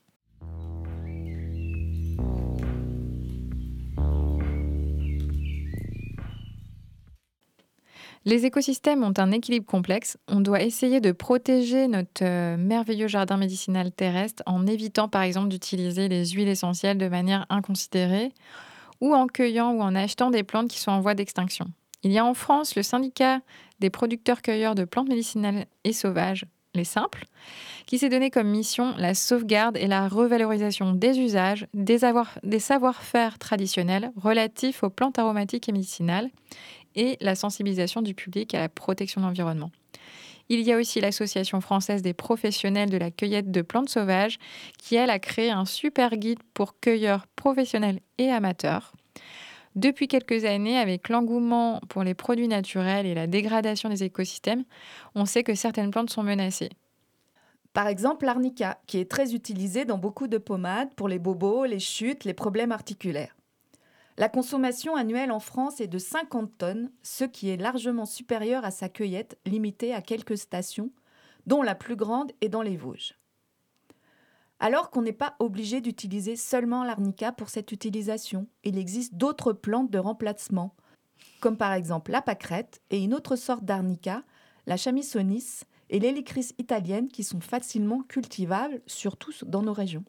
Les 8.25 8.45
écosystèmes 8.45 9.03
ont 9.03 9.13
un 9.17 9.31
équilibre 9.31 9.65
complexe. 9.65 10.17
On 10.29 10.39
doit 10.39 10.61
essayer 10.61 11.01
de 11.01 11.11
protéger 11.11 11.89
notre 11.89 12.23
euh, 12.23 12.55
merveilleux 12.55 13.07
jardin 13.07 13.35
médicinal 13.35 13.91
terrestre 13.91 14.41
en 14.45 14.65
évitant 14.65 15.09
par 15.09 15.23
exemple 15.23 15.49
d'utiliser 15.49 16.07
les 16.07 16.25
huiles 16.27 16.47
essentielles 16.47 16.97
de 16.97 17.09
manière 17.09 17.45
inconsidérée 17.49 18.31
ou 19.01 19.13
en 19.13 19.27
cueillant 19.27 19.73
ou 19.73 19.81
en 19.81 19.93
achetant 19.93 20.31
des 20.31 20.43
plantes 20.43 20.69
qui 20.69 20.79
sont 20.79 20.91
en 20.91 21.01
voie 21.01 21.15
d'extinction. 21.15 21.65
Il 22.03 22.13
y 22.13 22.17
a 22.17 22.25
en 22.25 22.33
France 22.33 22.75
le 22.75 22.83
syndicat 22.83 23.41
des 23.79 23.89
producteurs-cueilleurs 23.89 24.75
de 24.75 24.85
plantes 24.85 25.09
médicinales 25.09 25.65
et 25.83 25.91
sauvages, 25.91 26.45
les 26.75 26.83
simples, 26.85 27.25
qui 27.85 27.97
s'est 27.97 28.09
donné 28.09 28.29
comme 28.29 28.47
mission 28.47 28.93
la 28.97 29.13
sauvegarde 29.13 29.77
et 29.77 29.87
la 29.87 30.07
revalorisation 30.07 30.93
des 30.93 31.19
usages, 31.19 31.67
des, 31.73 31.99
des 32.43 32.59
savoir-faire 32.59 33.37
traditionnels 33.37 34.11
relatifs 34.15 34.83
aux 34.83 34.89
plantes 34.89 35.19
aromatiques 35.19 35.67
et 35.67 35.73
médicinales 35.73 36.29
et 36.95 37.17
la 37.21 37.35
sensibilisation 37.35 38.01
du 38.01 38.13
public 38.13 38.53
à 38.53 38.59
la 38.59 38.69
protection 38.69 39.21
de 39.21 39.25
l'environnement. 39.25 39.71
Il 40.49 40.59
y 40.61 40.71
a 40.73 40.77
aussi 40.77 40.99
l'Association 40.99 41.61
française 41.61 42.01
des 42.01 42.13
professionnels 42.13 42.89
de 42.89 42.97
la 42.97 43.11
cueillette 43.11 43.51
de 43.51 43.61
plantes 43.61 43.89
sauvages 43.89 44.39
qui, 44.77 44.95
elle, 44.95 45.09
a 45.09 45.19
créé 45.19 45.51
un 45.51 45.65
super 45.65 46.17
guide 46.17 46.39
pour 46.53 46.79
cueilleurs 46.79 47.27
professionnels 47.35 47.99
et 48.17 48.29
amateurs. 48.29 48.93
Depuis 49.75 50.07
quelques 50.07 50.45
années, 50.45 50.77
avec 50.77 51.09
l'engouement 51.09 51.79
pour 51.89 52.03
les 52.03 52.13
produits 52.13 52.47
naturels 52.47 53.05
et 53.05 53.15
la 53.15 53.25
dégradation 53.25 53.89
des 53.89 54.03
écosystèmes, 54.03 54.65
on 55.15 55.25
sait 55.25 55.43
que 55.43 55.55
certaines 55.55 55.89
plantes 55.89 56.11
sont 56.11 56.23
menacées. 56.23 56.69
Par 57.73 57.87
exemple, 57.87 58.25
l'arnica, 58.25 58.77
qui 58.85 58.99
est 58.99 59.09
très 59.09 59.33
utilisée 59.33 59.85
dans 59.85 59.97
beaucoup 59.97 60.27
de 60.27 60.37
pommades 60.37 60.93
pour 60.93 61.07
les 61.07 61.17
bobos, 61.17 61.65
les 61.65 61.79
chutes, 61.79 62.23
les 62.23 62.35
problèmes 62.35 62.71
articulaires. 62.71 63.35
La 64.17 64.29
consommation 64.29 64.95
annuelle 64.95 65.31
en 65.31 65.39
France 65.39 65.81
est 65.81 65.87
de 65.87 65.97
50 65.97 66.57
tonnes, 66.57 66.91
ce 67.01 67.23
qui 67.23 67.49
est 67.49 67.57
largement 67.57 68.05
supérieur 68.05 68.63
à 68.63 68.69
sa 68.69 68.87
cueillette 68.87 69.39
limitée 69.45 69.93
à 69.93 70.01
quelques 70.01 70.37
stations, 70.37 70.91
dont 71.47 71.63
la 71.63 71.73
plus 71.73 71.95
grande 71.95 72.31
est 72.41 72.49
dans 72.49 72.61
les 72.61 72.77
Vosges. 72.77 73.15
Alors 74.59 74.91
qu'on 74.91 75.01
n'est 75.01 75.11
pas 75.11 75.35
obligé 75.39 75.81
d'utiliser 75.81 76.35
seulement 76.35 76.83
l'arnica 76.83 77.31
pour 77.31 77.49
cette 77.49 77.71
utilisation, 77.71 78.47
il 78.63 78.77
existe 78.77 79.15
d'autres 79.15 79.51
plantes 79.51 79.89
de 79.89 79.97
remplacement, 79.97 80.75
comme 81.41 81.57
par 81.57 81.73
exemple 81.73 82.11
la 82.11 82.21
pâquerette 82.21 82.81
et 82.91 83.03
une 83.03 83.15
autre 83.15 83.35
sorte 83.35 83.65
d'arnica, 83.65 84.23
la 84.67 84.77
chamisonis 84.77 85.63
et 85.89 85.99
l'hélicris 85.99 86.53
italienne 86.59 87.09
qui 87.09 87.23
sont 87.23 87.41
facilement 87.41 88.03
cultivables, 88.03 88.81
surtout 88.85 89.33
dans 89.45 89.63
nos 89.63 89.73
régions. 89.73 90.05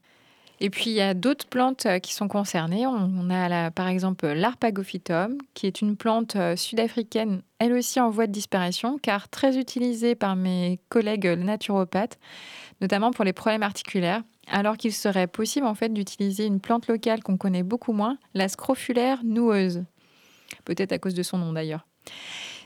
Et 0.65 0.71
puis, 0.71 0.87
il 0.87 0.95
y 0.95 1.03
a 1.03 1.13
d'autres 1.13 1.47
plantes 1.47 1.85
euh, 1.85 1.99
qui 1.99 2.15
sont 2.15 2.27
concernées. 2.27 2.87
On 2.87 3.29
a 3.29 3.71
par 3.71 3.87
exemple 3.87 4.27
l'arpagophytum, 4.27 5.37
qui 5.53 5.67
est 5.67 5.83
une 5.83 5.95
plante 5.95 6.37
euh, 6.37 6.57
sud-africaine, 6.57 7.43
elle 7.59 7.75
aussi 7.75 8.01
en 8.01 8.09
voie 8.09 8.27
de 8.27 8.33
disparition, 8.33 8.97
car 8.97 9.29
très 9.29 9.59
utilisée 9.59 10.15
par 10.15 10.37
mes 10.37 10.81
collègues 10.89 11.27
naturopathes, 11.27 12.19
notamment 12.81 13.11
pour 13.11 13.27
les 13.27 13.35
problèmes 13.35 13.63
articulaires, 13.63 14.23
alors 14.51 14.79
qu'il 14.79 14.95
serait 14.95 15.27
possible 15.27 15.67
en 15.67 15.75
fait 15.75 15.93
d'utiliser 15.93 16.47
une 16.47 16.61
plante 16.61 16.87
locale 16.87 17.23
qu'on 17.23 17.37
connaît 17.37 17.63
beaucoup 17.63 17.93
moins, 17.93 18.17
la 18.33 18.49
scrofulaire 18.49 19.23
noueuse. 19.23 19.85
Peut-être 20.65 20.93
à 20.93 20.99
cause 20.99 21.13
de 21.13 21.23
son 21.23 21.37
nom 21.37 21.53
d'ailleurs. 21.53 21.87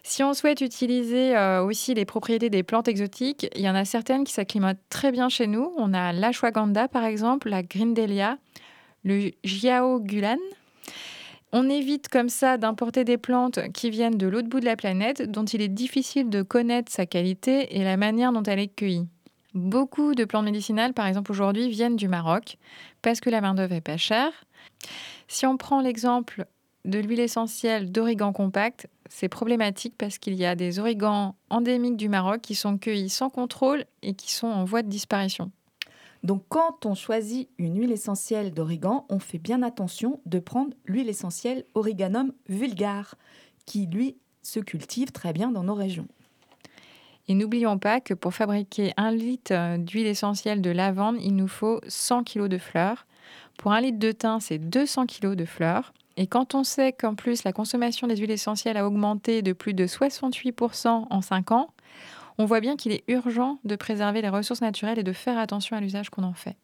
Si 0.08 0.24
on 0.24 0.32
souhaite 0.32 0.62
utiliser 0.62 1.36
euh, 1.36 1.62
aussi 1.62 1.92
les 1.92 2.06
propriétés 2.06 2.48
des 2.48 2.62
plantes 2.62 2.88
exotiques, 2.88 3.46
il 3.54 3.60
y 3.60 3.68
en 3.68 3.74
a 3.74 3.84
certaines 3.84 4.24
qui 4.24 4.32
s'acclimatent 4.32 4.80
très 4.88 5.12
bien 5.12 5.28
chez 5.28 5.46
nous. 5.46 5.70
On 5.76 5.92
a 5.92 6.14
l'ashwagandha 6.14 6.88
par 6.88 7.04
exemple, 7.04 7.50
la 7.50 7.62
grindelia, 7.62 8.38
le 9.04 9.32
giaogulan. 9.44 10.38
On 11.52 11.68
évite 11.68 12.08
comme 12.08 12.30
ça 12.30 12.56
d'importer 12.56 13.04
des 13.04 13.18
plantes 13.18 13.60
qui 13.74 13.90
viennent 13.90 14.16
de 14.16 14.26
l'autre 14.26 14.48
bout 14.48 14.60
de 14.60 14.64
la 14.64 14.76
planète, 14.76 15.30
dont 15.30 15.44
il 15.44 15.60
est 15.60 15.68
difficile 15.68 16.30
de 16.30 16.40
connaître 16.40 16.90
sa 16.90 17.04
qualité 17.04 17.76
et 17.76 17.84
la 17.84 17.98
manière 17.98 18.32
dont 18.32 18.42
elle 18.42 18.60
est 18.60 18.74
cueillie. 18.74 19.06
Beaucoup 19.52 20.14
de 20.14 20.24
plantes 20.24 20.46
médicinales, 20.46 20.94
par 20.94 21.06
exemple 21.06 21.32
aujourd'hui, 21.32 21.68
viennent 21.68 21.96
du 21.96 22.08
Maroc 22.08 22.56
parce 23.02 23.20
que 23.20 23.28
la 23.28 23.42
main-d'œuvre 23.42 23.74
est 23.74 23.82
pas 23.82 23.98
chère. 23.98 24.32
Si 25.26 25.44
on 25.44 25.58
prend 25.58 25.82
l'exemple 25.82 26.46
de 26.85 26.99
l'huile 26.99 27.20
essentielle 27.20 27.90
d'origan 27.90 28.32
compact, 28.32 28.88
c'est 29.08 29.28
problématique 29.28 29.94
parce 29.99 30.18
qu'il 30.18 30.35
y 30.35 30.44
a 30.44 30.54
des 30.54 30.78
origans 30.78 31.35
endémiques 31.50 31.97
du 31.97 32.08
Maroc 32.08 32.40
qui 32.40 32.54
sont 32.54 32.78
cueillis 32.78 33.11
sans 33.11 33.30
contrôle 33.30 33.85
et 34.02 34.14
qui 34.14 34.32
sont 34.32 34.47
en 34.47 34.64
voie 34.64 34.82
de 34.82 34.88
disparition. 34.88 35.50
Donc 36.23 36.42
quand 36.49 36.85
on 36.85 36.94
choisit 36.94 37.49
une 37.58 37.78
huile 37.78 37.92
essentielle 37.92 38.52
d'origan, 38.52 39.06
on 39.08 39.18
fait 39.18 39.38
bien 39.38 39.62
attention 39.62 40.20
de 40.26 40.38
prendre 40.38 40.75
l'huile 40.85 41.08
essentielle 41.08 41.64
Origanum 41.75 42.32
vulgare, 42.49 43.14
qui 43.66 43.87
lui 43.87 44.16
se 44.42 44.61
cultive 44.61 45.12
très 45.12 45.32
bien 45.32 45.50
dans 45.50 45.62
nos 45.62 45.75
régions. 45.75 46.08
Et 47.28 47.35
n'oublions 47.35 47.78
pas 47.78 48.00
que 48.00 48.14
pour 48.14 48.35
fabriquer 48.35 48.94
un 48.97 49.11
litre 49.11 49.76
d'huile 49.76 50.06
essentielle 50.06 50.62
de 50.62 50.70
lavande, 50.70 51.18
il 51.20 51.37
nous 51.37 51.49
faut 51.49 51.80
100 51.87 52.25
kg 52.25 52.49
de 52.49 52.56
fleurs. 52.56 53.06
Pour 53.58 53.73
un 53.73 53.82
litre 53.82 53.99
de 53.99 54.12
thym, 54.12 54.40
c'est 54.40 54.58
200 54.58 55.06
kg 55.06 55.35
de 55.35 55.44
fleurs. 55.44 55.92
Et 56.20 56.26
quand 56.26 56.56
on 56.56 56.64
sait 56.64 56.92
qu'en 56.92 57.14
plus 57.14 57.44
la 57.44 57.52
consommation 57.52 58.08
des 58.08 58.16
huiles 58.16 58.32
essentielles 58.32 58.76
a 58.76 58.84
augmenté 58.84 59.40
de 59.40 59.52
plus 59.52 59.72
de 59.72 59.87
68% 59.87 61.06
en 61.08 61.22
5 61.22 61.52
ans, 61.52 61.72
on 62.38 62.44
voit 62.44 62.58
bien 62.58 62.76
qu'il 62.76 62.90
est 62.90 63.04
urgent 63.06 63.60
de 63.64 63.76
préserver 63.76 64.20
les 64.20 64.28
ressources 64.28 64.60
naturelles 64.60 64.98
et 64.98 65.04
de 65.04 65.12
faire 65.12 65.38
attention 65.38 65.76
à 65.76 65.80
l'usage 65.80 66.10
qu'on 66.10 66.25
en 66.25 66.34
fait. 66.34 66.56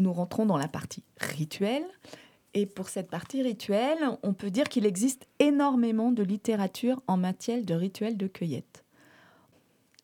Nous 0.00 0.12
rentrons 0.12 0.46
dans 0.46 0.58
la 0.58 0.66
partie 0.66 1.04
rituelle. 1.20 1.86
Et 2.52 2.66
pour 2.66 2.88
cette 2.88 3.10
partie 3.10 3.42
rituelle, 3.42 3.98
on 4.24 4.32
peut 4.32 4.50
dire 4.50 4.68
qu'il 4.68 4.86
existe 4.86 5.28
énormément 5.38 6.10
de 6.10 6.24
littérature 6.24 7.00
en 7.06 7.16
matière 7.16 7.62
de 7.62 7.74
rituels 7.74 8.16
de 8.16 8.26
cueillette. 8.26 8.82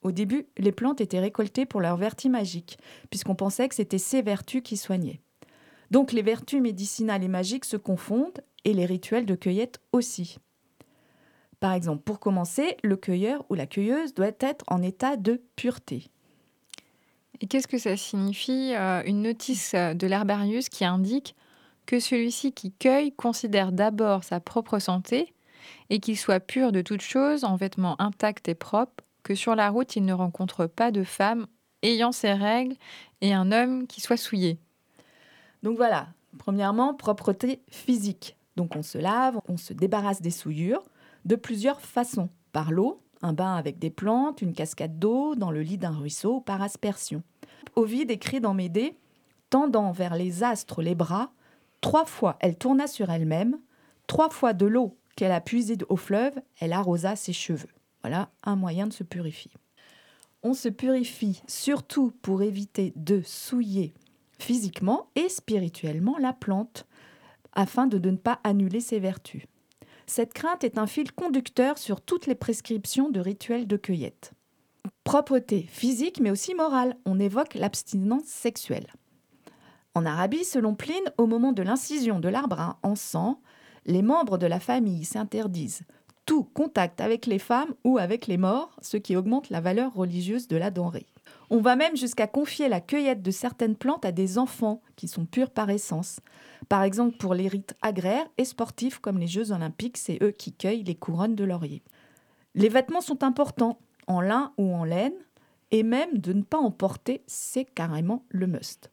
Au 0.07 0.13
début, 0.13 0.47
les 0.57 0.71
plantes 0.71 1.01
étaient 1.01 1.19
récoltées 1.19 1.67
pour 1.67 1.81
leurs 1.81 1.97
vertus 1.97 2.31
magiques, 2.31 2.79
puisqu'on 3.11 3.35
pensait 3.35 3.69
que 3.69 3.75
c'était 3.75 3.99
ces 3.99 4.23
vertus 4.23 4.63
qui 4.63 4.77
soignaient. 4.77 5.21
Donc 5.91 6.13
les 6.13 6.23
vertus 6.23 6.63
médicinales 6.63 7.25
et 7.25 7.29
magiques 7.29 7.65
se 7.65 7.77
confondent, 7.77 8.41
et 8.65 8.73
les 8.73 8.87
rituels 8.87 9.27
de 9.27 9.35
cueillette 9.35 9.81
aussi. 9.91 10.39
Par 11.59 11.73
exemple, 11.73 12.05
pour 12.05 12.21
commencer, 12.21 12.77
le 12.85 12.97
cueilleur 12.97 13.45
ou 13.51 13.55
la 13.55 13.67
cueilleuse 13.67 14.15
doit 14.15 14.31
être 14.39 14.65
en 14.69 14.81
état 14.81 15.17
de 15.17 15.43
pureté. 15.57 16.05
Et 17.41 17.49
qu'est-ce 17.49 17.67
que 17.67 17.77
ça 17.77 17.97
signifie 17.97 18.75
euh, 18.77 19.03
Une 19.07 19.23
notice 19.23 19.75
de 19.75 20.07
l'herbarius 20.07 20.69
qui 20.69 20.85
indique 20.85 21.35
que 21.85 21.99
celui-ci 21.99 22.53
qui 22.53 22.71
cueille 22.71 23.11
considère 23.11 23.73
d'abord 23.73 24.23
sa 24.23 24.39
propre 24.39 24.79
santé 24.79 25.35
et 25.91 25.99
qu'il 25.99 26.17
soit 26.17 26.39
pur 26.39 26.71
de 26.71 26.81
toute 26.81 27.03
chose, 27.03 27.43
en 27.43 27.57
vêtements 27.57 28.01
intacts 28.01 28.49
et 28.49 28.55
propres, 28.55 29.03
que 29.27 29.35
sur 29.35 29.57
la 29.57 29.71
route, 29.71 29.97
il 29.97 30.05
ne 30.05 30.13
rencontre 30.13 30.67
pas 30.67 30.93
de 30.93 31.03
femme 31.03 31.49
ayant 31.83 32.13
ses 32.13 32.33
règles 32.33 32.77
et 33.21 33.35
un 33.35 33.51
homme 33.51 33.89
qui 33.89 34.01
soit 34.01 34.17
souillé. 34.17 34.61
Donc 35.65 35.77
voilà, 35.77 36.07
premièrement, 36.39 36.95
propreté 36.95 37.61
physique. 37.69 38.37
Donc 38.55 38.77
on 38.77 38.83
se 38.83 38.99
lave, 38.99 39.41
on 39.49 39.57
se 39.57 39.73
débarrasse 39.73 40.23
des 40.23 40.31
souillures 40.31 40.85
de 41.25 41.35
plusieurs 41.35 41.81
façons. 41.81 42.29
Par 42.53 42.71
l'eau, 42.71 43.03
un 43.21 43.33
bain 43.33 43.57
avec 43.57 43.81
des 43.81 43.91
plantes, 43.91 44.43
une 44.43 44.55
cascade 44.55 45.01
d'eau, 45.01 45.35
dans 45.35 45.51
le 45.51 45.63
lit 45.63 45.77
d'un 45.77 45.91
ruisseau, 45.91 46.41
par 46.41 46.63
aspersion. 46.63 47.25
Ovide 47.75 48.13
écrit 48.13 48.41
dans 48.41 48.55
Médée, 48.55 48.97
tendant 49.51 49.91
vers 49.91 50.15
les 50.15 50.45
astres 50.45 50.83
les 50.83 50.95
bras, 50.95 51.33
Trois 51.81 52.05
fois, 52.05 52.37
elle 52.41 52.57
tourna 52.57 52.87
sur 52.87 53.11
elle-même. 53.11 53.59
Trois 54.07 54.31
fois 54.31 54.53
de 54.53 54.67
l'eau 54.67 54.97
qu'elle 55.17 55.33
a 55.33 55.41
puisée 55.41 55.77
au 55.89 55.97
fleuve, 55.97 56.35
elle 56.61 56.73
arrosa 56.73 57.17
ses 57.17 57.33
cheveux. 57.33 57.76
Voilà 58.07 58.31
un 58.45 58.55
moyen 58.55 58.87
de 58.87 58.93
se 58.93 59.03
purifier. 59.03 59.51
On 60.45 60.55
se 60.55 60.69
purifie 60.69 61.43
surtout 61.49 62.13
pour 62.23 62.43
éviter 62.43 62.93
de 62.95 63.21
souiller 63.25 63.95
physiquement 64.39 65.09
et 65.17 65.29
spirituellement 65.29 66.17
la 66.17 66.33
plante, 66.33 66.87
afin 67.53 67.89
de 67.89 67.99
ne 67.99 68.17
pas 68.17 68.39
annuler 68.45 68.81
ses 68.81 69.01
vertus. 69.01 69.43
Cette 70.07 70.35
crainte 70.35 70.63
est 70.63 70.79
un 70.79 70.87
fil 70.87 71.11
conducteur 71.11 71.79
sur 71.79 72.01
toutes 72.01 72.29
les 72.29 72.37
prescriptions 72.37 73.11
de 73.11 73.19
rituels 73.19 73.67
de 73.67 73.77
cueillette. 73.77 74.31
Propreté 75.03 75.63
physique 75.63 76.21
mais 76.21 76.31
aussi 76.31 76.55
morale, 76.55 76.97
on 77.07 77.19
évoque 77.19 77.55
l'abstinence 77.55 78.27
sexuelle. 78.27 78.87
En 79.95 80.07
Arabie, 80.07 80.45
selon 80.45 80.77
Pline, 80.77 81.13
au 81.19 81.27
moment 81.27 81.51
de 81.51 81.65
l'incision 81.65 82.21
de 82.21 82.29
l'arbre 82.29 82.79
en 82.85 82.95
sang, 82.95 83.41
les 83.85 84.03
membres 84.03 84.39
de 84.39 84.47
la 84.47 84.61
famille 84.61 85.05
s'interdisent 85.05 85.83
tout 86.27 86.43
contact 86.43 87.01
avec 87.01 87.27
les 87.27 87.39
femmes 87.39 87.75
ou 87.85 87.99
avec 87.99 88.27
les 88.27 88.37
morts, 88.37 88.77
ce 88.83 88.97
qui 88.97 89.17
augmente 89.17 89.49
la 89.49 89.61
valeur 89.61 89.95
religieuse 89.95 90.49
de 90.49 90.57
la 90.57 90.71
denrée. 90.71 91.07
On 91.49 91.61
va 91.61 91.77
même 91.77 91.97
jusqu'à 91.97 92.27
confier 92.27 92.69
la 92.69 92.81
cueillette 92.81 93.23
de 93.23 93.31
certaines 93.31 93.77
plantes 93.77 94.05
à 94.05 94.13
des 94.13 94.37
enfants 94.37 94.83
qui 94.97 95.07
sont 95.07 95.25
purs 95.25 95.51
par 95.51 95.71
essence. 95.71 96.19
Par 96.69 96.83
exemple, 96.83 97.17
pour 97.17 97.35
les 97.35 97.47
rites 97.47 97.75
agraires 97.81 98.27
et 98.37 98.45
sportifs 98.45 98.99
comme 98.99 99.19
les 99.19 99.29
Jeux 99.29 99.53
olympiques, 99.53 99.97
c'est 99.97 100.21
eux 100.23 100.33
qui 100.33 100.53
cueillent 100.53 100.83
les 100.83 100.97
couronnes 100.97 101.37
de 101.37 101.45
laurier. 101.45 101.83
Les 102.57 102.69
vêtements 102.69 103.01
sont 103.01 103.23
importants, 103.23 103.79
en 104.09 104.21
lin 104.21 104.53
ou 104.59 104.75
en 104.75 104.85
laine, 104.85 105.15
et 105.71 105.83
même 105.83 106.19
de 106.19 106.33
ne 106.33 106.43
pas 106.43 106.59
en 106.59 106.71
porter, 106.71 107.23
c'est 107.27 107.65
carrément 107.65 108.25
le 108.29 108.47
must. 108.47 108.91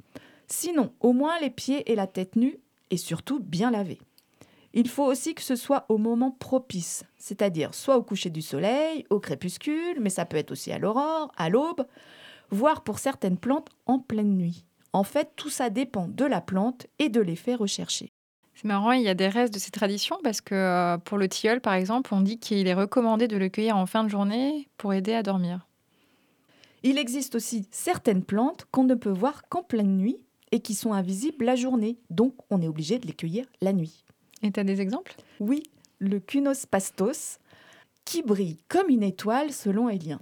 Sinon, 0.48 0.92
au 1.00 1.14
moins 1.14 1.40
les 1.40 1.50
pieds 1.50 1.92
et 1.92 1.96
la 1.96 2.08
tête 2.08 2.36
nus, 2.36 2.60
et 2.92 2.98
surtout 2.98 3.40
bien 3.40 3.72
lavés. 3.72 4.00
Il 4.76 4.90
faut 4.90 5.06
aussi 5.06 5.36
que 5.36 5.44
ce 5.44 5.56
soit 5.56 5.86
au 5.90 6.00
moment 6.00 6.32
propice, 6.32 7.04
c'est-à-dire 7.18 7.76
soit 7.76 7.98
au 7.98 8.04
coucher 8.04 8.32
du 8.32 8.42
soleil, 8.42 9.06
au 9.12 9.20
crépuscule, 9.20 10.00
mais 10.02 10.10
ça 10.10 10.26
peut 10.26 10.38
être 10.38 10.52
aussi 10.52 10.72
à 10.72 10.80
l'aurore, 10.80 11.32
à 11.38 11.50
l'aube, 11.50 11.86
voire 12.50 12.84
pour 12.84 12.98
certaines 12.98 13.38
plantes 13.38 13.70
en 13.86 14.00
pleine 14.00 14.36
nuit. 14.36 14.66
En 14.92 15.04
fait, 15.04 15.32
tout 15.36 15.50
ça 15.50 15.70
dépend 15.70 16.08
de 16.08 16.26
la 16.26 16.42
plante 16.42 16.88
et 16.98 17.10
de 17.10 17.22
l'effet 17.22 17.54
recherché. 17.54 18.12
C'est 18.56 18.66
marrant, 18.66 18.92
il 18.92 19.04
y 19.04 19.10
a 19.10 19.16
des 19.16 19.28
restes 19.28 19.54
de 19.54 19.60
ces 19.60 19.72
traditions 19.72 20.18
parce 20.24 20.42
que 20.42 20.56
euh, 20.56 20.98
pour 20.98 21.18
le 21.18 21.28
tilleul, 21.28 21.62
par 21.62 21.74
exemple, 21.74 22.14
on 22.14 22.22
dit 22.22 22.40
qu'il 22.40 22.68
est 22.68 22.74
recommandé 22.74 23.28
de 23.28 23.38
le 23.38 23.50
cueillir 23.50 23.78
en 23.78 23.86
fin 23.86 24.04
de 24.04 24.10
journée 24.10 24.68
pour 24.78 24.94
aider 24.94 25.14
à 25.14 25.24
dormir. 25.24 25.68
Il 26.82 26.98
existe 26.98 27.36
aussi 27.36 27.68
certaines 27.72 28.24
plantes 28.24 28.66
qu'on 28.72 28.84
ne 28.84 28.96
peut 28.96 29.10
voir 29.10 29.48
qu'en 29.50 29.64
pleine 29.64 29.98
nuit 29.98 30.18
et 30.52 30.60
qui 30.60 30.76
sont 30.76 30.94
invisibles 30.94 31.46
la 31.46 31.56
journée, 31.56 31.98
donc 32.10 32.36
on 32.50 32.62
est 32.62 32.68
obligé 32.68 33.00
de 33.00 33.08
les 33.08 33.14
cueillir 33.14 33.46
la 33.62 33.74
nuit. 33.74 34.04
Et 34.44 34.52
tu 34.52 34.60
as 34.60 34.66
des 34.66 34.82
exemples? 34.82 35.16
Oui, 35.40 35.64
le 36.00 36.20
Cunos 36.20 36.66
pastos, 36.66 37.40
qui 38.06 38.22
brille 38.22 38.58
comme 38.68 38.90
une 38.90 39.04
étoile 39.04 39.54
selon 39.54 39.90
Élien. 39.90 40.20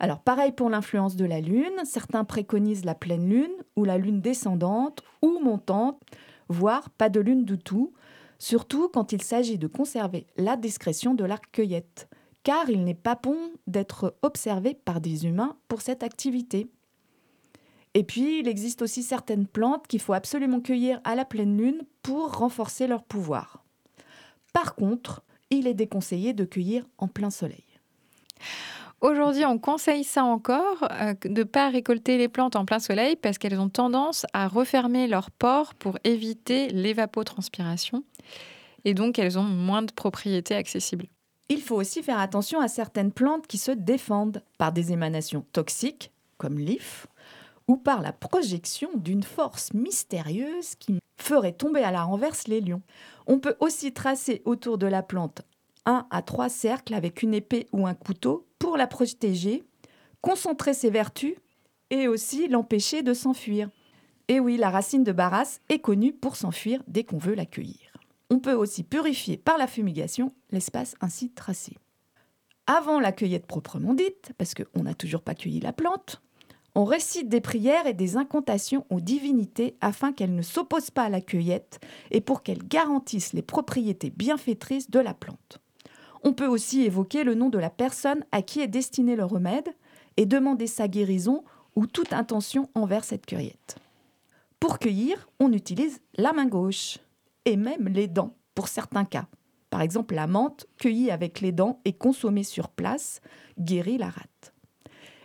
Alors 0.00 0.20
pareil 0.20 0.50
pour 0.50 0.70
l'influence 0.70 1.14
de 1.14 1.26
la 1.26 1.40
Lune, 1.40 1.84
certains 1.84 2.24
préconisent 2.24 2.86
la 2.86 2.94
pleine 2.94 3.28
Lune 3.28 3.52
ou 3.76 3.84
la 3.84 3.98
Lune 3.98 4.20
descendante 4.20 5.02
ou 5.20 5.38
montante, 5.40 6.00
voire 6.48 6.90
pas 6.90 7.10
de 7.10 7.20
Lune 7.20 7.44
du 7.44 7.58
tout, 7.58 7.92
surtout 8.38 8.88
quand 8.88 9.12
il 9.12 9.22
s'agit 9.22 9.58
de 9.58 9.68
conserver 9.68 10.26
la 10.36 10.56
discrétion 10.56 11.14
de 11.14 11.24
la 11.24 11.36
cueillette, 11.36 12.08
car 12.42 12.68
il 12.70 12.82
n'est 12.82 12.94
pas 12.94 13.14
bon 13.14 13.38
d'être 13.66 14.16
observé 14.22 14.74
par 14.74 15.00
des 15.00 15.26
humains 15.26 15.56
pour 15.68 15.82
cette 15.82 16.02
activité. 16.02 16.66
Et 17.94 18.04
puis, 18.04 18.40
il 18.40 18.48
existe 18.48 18.82
aussi 18.82 19.02
certaines 19.02 19.46
plantes 19.46 19.86
qu'il 19.86 20.00
faut 20.00 20.14
absolument 20.14 20.60
cueillir 20.60 21.00
à 21.04 21.14
la 21.14 21.24
pleine 21.24 21.58
lune 21.58 21.82
pour 22.02 22.38
renforcer 22.38 22.86
leur 22.86 23.02
pouvoir. 23.02 23.64
Par 24.52 24.74
contre, 24.74 25.22
il 25.50 25.66
est 25.66 25.74
déconseillé 25.74 26.32
de 26.32 26.44
cueillir 26.44 26.86
en 26.98 27.08
plein 27.08 27.30
soleil. 27.30 27.64
Aujourd'hui, 29.02 29.44
on 29.44 29.58
conseille 29.58 30.04
ça 30.04 30.24
encore, 30.24 30.88
euh, 30.92 31.14
de 31.24 31.40
ne 31.40 31.42
pas 31.42 31.68
récolter 31.70 32.18
les 32.18 32.28
plantes 32.28 32.54
en 32.54 32.64
plein 32.64 32.78
soleil 32.78 33.16
parce 33.16 33.36
qu'elles 33.36 33.58
ont 33.58 33.68
tendance 33.68 34.26
à 34.32 34.46
refermer 34.46 35.08
leurs 35.08 35.32
pores 35.32 35.74
pour 35.74 35.98
éviter 36.04 36.68
l'évapotranspiration. 36.68 38.04
Et 38.84 38.94
donc, 38.94 39.18
elles 39.18 39.40
ont 39.40 39.44
moins 39.44 39.82
de 39.82 39.92
propriétés 39.92 40.54
accessibles. 40.54 41.06
Il 41.48 41.60
faut 41.60 41.74
aussi 41.74 42.02
faire 42.02 42.20
attention 42.20 42.60
à 42.60 42.68
certaines 42.68 43.12
plantes 43.12 43.48
qui 43.48 43.58
se 43.58 43.72
défendent 43.72 44.42
par 44.56 44.72
des 44.72 44.92
émanations 44.92 45.44
toxiques, 45.52 46.12
comme 46.38 46.58
l'if, 46.58 47.08
ou 47.68 47.76
par 47.76 48.02
la 48.02 48.12
projection 48.12 48.90
d'une 48.94 49.22
force 49.22 49.72
mystérieuse 49.72 50.74
qui 50.76 50.98
ferait 51.16 51.52
tomber 51.52 51.82
à 51.82 51.90
la 51.90 52.02
renverse 52.02 52.48
les 52.48 52.60
lions. 52.60 52.82
On 53.26 53.38
peut 53.38 53.56
aussi 53.60 53.92
tracer 53.92 54.42
autour 54.44 54.78
de 54.78 54.86
la 54.86 55.02
plante 55.02 55.42
un 55.84 56.06
à 56.10 56.22
trois 56.22 56.48
cercles 56.48 56.94
avec 56.94 57.22
une 57.22 57.34
épée 57.34 57.66
ou 57.72 57.86
un 57.86 57.94
couteau 57.94 58.46
pour 58.58 58.76
la 58.76 58.86
protéger, 58.86 59.64
concentrer 60.20 60.74
ses 60.74 60.90
vertus 60.90 61.34
et 61.90 62.08
aussi 62.08 62.48
l'empêcher 62.48 63.02
de 63.02 63.14
s'enfuir. 63.14 63.68
Et 64.28 64.40
oui, 64.40 64.56
la 64.56 64.70
racine 64.70 65.04
de 65.04 65.12
Barras 65.12 65.58
est 65.68 65.80
connue 65.80 66.12
pour 66.12 66.36
s'enfuir 66.36 66.82
dès 66.86 67.04
qu'on 67.04 67.18
veut 67.18 67.34
l'accueillir. 67.34 67.92
On 68.30 68.38
peut 68.38 68.54
aussi 68.54 68.82
purifier 68.82 69.36
par 69.36 69.58
la 69.58 69.66
fumigation 69.66 70.32
l'espace 70.50 70.94
ainsi 71.00 71.30
tracé. 71.30 71.76
Avant 72.66 73.00
la 73.00 73.12
cueillette 73.12 73.46
proprement 73.46 73.92
dite, 73.92 74.32
parce 74.38 74.54
qu'on 74.54 74.84
n'a 74.84 74.94
toujours 74.94 75.22
pas 75.22 75.34
cueilli 75.34 75.60
la 75.60 75.72
plante, 75.72 76.22
on 76.74 76.84
récite 76.84 77.28
des 77.28 77.40
prières 77.40 77.86
et 77.86 77.92
des 77.92 78.16
incantations 78.16 78.86
aux 78.90 79.00
divinités 79.00 79.76
afin 79.80 80.12
qu'elles 80.12 80.34
ne 80.34 80.42
s'opposent 80.42 80.90
pas 80.90 81.04
à 81.04 81.08
la 81.10 81.20
cueillette 81.20 81.80
et 82.10 82.20
pour 82.20 82.42
qu'elles 82.42 82.66
garantissent 82.66 83.34
les 83.34 83.42
propriétés 83.42 84.10
bienfaitrices 84.10 84.90
de 84.90 85.00
la 85.00 85.12
plante. 85.12 85.58
On 86.24 86.32
peut 86.32 86.46
aussi 86.46 86.82
évoquer 86.82 87.24
le 87.24 87.34
nom 87.34 87.50
de 87.50 87.58
la 87.58 87.70
personne 87.70 88.24
à 88.32 88.42
qui 88.42 88.60
est 88.60 88.68
destiné 88.68 89.16
le 89.16 89.24
remède 89.24 89.68
et 90.16 90.24
demander 90.24 90.66
sa 90.66 90.88
guérison 90.88 91.44
ou 91.76 91.86
toute 91.86 92.12
intention 92.12 92.70
envers 92.74 93.04
cette 93.04 93.26
cueillette. 93.26 93.76
Pour 94.60 94.78
cueillir, 94.78 95.28
on 95.40 95.52
utilise 95.52 96.00
la 96.14 96.32
main 96.32 96.46
gauche 96.46 96.98
et 97.44 97.56
même 97.56 97.88
les 97.88 98.06
dents 98.06 98.34
pour 98.54 98.68
certains 98.68 99.04
cas. 99.04 99.26
Par 99.70 99.82
exemple, 99.82 100.14
la 100.14 100.26
menthe 100.26 100.66
cueillie 100.78 101.10
avec 101.10 101.40
les 101.40 101.52
dents 101.52 101.80
et 101.84 101.92
consommée 101.92 102.44
sur 102.44 102.68
place 102.68 103.20
guérit 103.58 103.98
la 103.98 104.10
rate. 104.10 104.52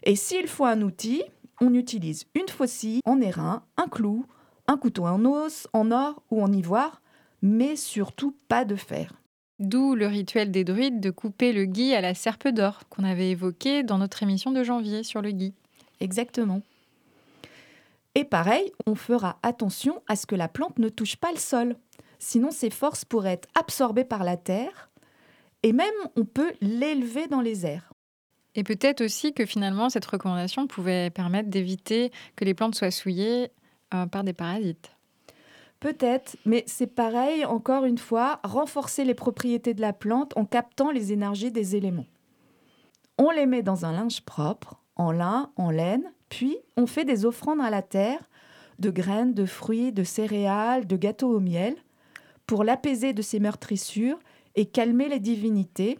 Et 0.03 0.15
s'il 0.15 0.47
faut 0.47 0.65
un 0.65 0.81
outil, 0.81 1.21
on 1.61 1.73
utilise 1.73 2.25
une 2.35 2.49
faucille 2.49 3.01
en 3.05 3.21
airain, 3.21 3.63
un 3.77 3.87
clou, 3.87 4.25
un 4.67 4.77
couteau 4.77 5.05
en 5.05 5.23
os, 5.25 5.67
en 5.73 5.91
or 5.91 6.21
ou 6.29 6.41
en 6.41 6.51
ivoire, 6.51 7.01
mais 7.41 7.75
surtout 7.75 8.35
pas 8.47 8.65
de 8.65 8.75
fer. 8.75 9.13
D'où 9.59 9.95
le 9.95 10.05
rituel 10.05 10.51
des 10.51 10.63
druides 10.63 10.99
de 10.99 11.09
couper 11.09 11.51
le 11.51 11.65
gui 11.65 11.95
à 11.95 12.01
la 12.01 12.13
serpe 12.13 12.49
d'or 12.49 12.81
qu'on 12.89 13.03
avait 13.03 13.31
évoqué 13.31 13.83
dans 13.83 13.97
notre 13.97 14.21
émission 14.21 14.51
de 14.51 14.63
janvier 14.63 15.03
sur 15.03 15.21
le 15.21 15.31
gui. 15.31 15.53
Exactement. 15.99 16.61
Et 18.13 18.23
pareil, 18.23 18.71
on 18.85 18.95
fera 18.95 19.39
attention 19.41 20.01
à 20.07 20.15
ce 20.15 20.25
que 20.25 20.35
la 20.35 20.47
plante 20.47 20.77
ne 20.79 20.89
touche 20.89 21.15
pas 21.15 21.31
le 21.31 21.39
sol. 21.39 21.75
Sinon, 22.19 22.51
ses 22.51 22.69
forces 22.69 23.05
pourraient 23.05 23.33
être 23.33 23.49
absorbées 23.55 24.03
par 24.03 24.23
la 24.23 24.37
terre 24.37 24.89
et 25.63 25.73
même 25.73 25.93
on 26.15 26.25
peut 26.25 26.53
l'élever 26.61 27.27
dans 27.27 27.41
les 27.41 27.65
airs. 27.65 27.93
Et 28.57 28.63
peut-être 28.63 29.01
aussi 29.01 29.33
que 29.33 29.45
finalement, 29.45 29.89
cette 29.89 30.05
recommandation 30.05 30.65
pouvait 30.67 31.11
permettre 31.11 31.49
d'éviter 31.49 32.11
que 32.35 32.43
les 32.43 32.55
plantes 32.55 32.75
soient 32.75 32.91
souillées 32.91 33.51
euh, 33.93 34.07
par 34.07 34.23
des 34.23 34.33
parasites. 34.33 34.91
Peut-être, 35.79 36.37
mais 36.43 36.63
c'est 36.65 36.87
pareil, 36.87 37.45
encore 37.45 37.85
une 37.85 37.99
fois, 37.99 38.39
renforcer 38.43 39.05
les 39.05 39.13
propriétés 39.13 39.75
de 39.75 39.81
la 39.81 39.93
plante 39.93 40.35
en 40.35 40.43
captant 40.43 40.89
les 40.89 41.13
énergies 41.13 41.51
des 41.51 41.75
éléments. 41.75 42.07
On 43.19 43.29
les 43.29 43.45
met 43.45 43.61
dans 43.61 43.85
un 43.85 43.91
linge 43.91 44.21
propre, 44.21 44.81
en 44.95 45.11
lin, 45.11 45.51
en 45.55 45.69
laine, 45.69 46.11
puis 46.29 46.57
on 46.77 46.87
fait 46.87 47.05
des 47.05 47.25
offrandes 47.25 47.61
à 47.61 47.69
la 47.69 47.83
terre, 47.83 48.27
de 48.79 48.89
graines, 48.89 49.35
de 49.35 49.45
fruits, 49.45 49.91
de 49.91 50.03
céréales, 50.03 50.87
de 50.87 50.97
gâteaux 50.97 51.29
au 51.29 51.39
miel, 51.39 51.75
pour 52.47 52.63
l'apaiser 52.63 53.13
de 53.13 53.21
ses 53.21 53.39
meurtrissures 53.39 54.19
et 54.55 54.65
calmer 54.65 55.09
les 55.09 55.19
divinités. 55.19 55.99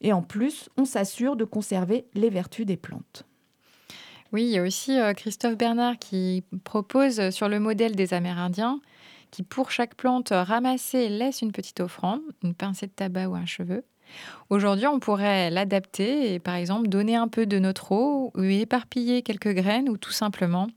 Et 0.00 0.12
en 0.12 0.22
plus, 0.22 0.68
on 0.76 0.84
s'assure 0.84 1.36
de 1.36 1.44
conserver 1.44 2.06
les 2.14 2.30
vertus 2.30 2.66
des 2.66 2.76
plantes. 2.76 3.24
Oui, 4.32 4.44
il 4.44 4.50
y 4.50 4.58
a 4.58 4.62
aussi 4.62 4.98
euh, 4.98 5.14
Christophe 5.14 5.56
Bernard 5.56 5.98
qui 5.98 6.44
propose 6.64 7.30
sur 7.30 7.48
le 7.48 7.58
modèle 7.60 7.96
des 7.96 8.12
Amérindiens 8.12 8.80
qui, 9.30 9.42
pour 9.42 9.70
chaque 9.70 9.94
plante 9.94 10.30
ramassée, 10.30 11.08
laisse 11.08 11.42
une 11.42 11.52
petite 11.52 11.80
offrande, 11.80 12.20
une 12.42 12.54
pincée 12.54 12.86
de 12.86 12.92
tabac 12.92 13.28
ou 13.28 13.34
un 13.34 13.46
cheveu. 13.46 13.84
Aujourd'hui, 14.50 14.86
on 14.86 15.00
pourrait 15.00 15.50
l'adapter 15.50 16.32
et, 16.32 16.38
par 16.38 16.54
exemple, 16.54 16.88
donner 16.88 17.16
un 17.16 17.28
peu 17.28 17.46
de 17.46 17.58
notre 17.58 17.92
eau 17.92 18.32
ou 18.34 18.42
éparpiller 18.42 19.22
quelques 19.22 19.52
graines 19.52 19.88
ou 19.88 19.96
tout 19.96 20.12
simplement 20.12 20.68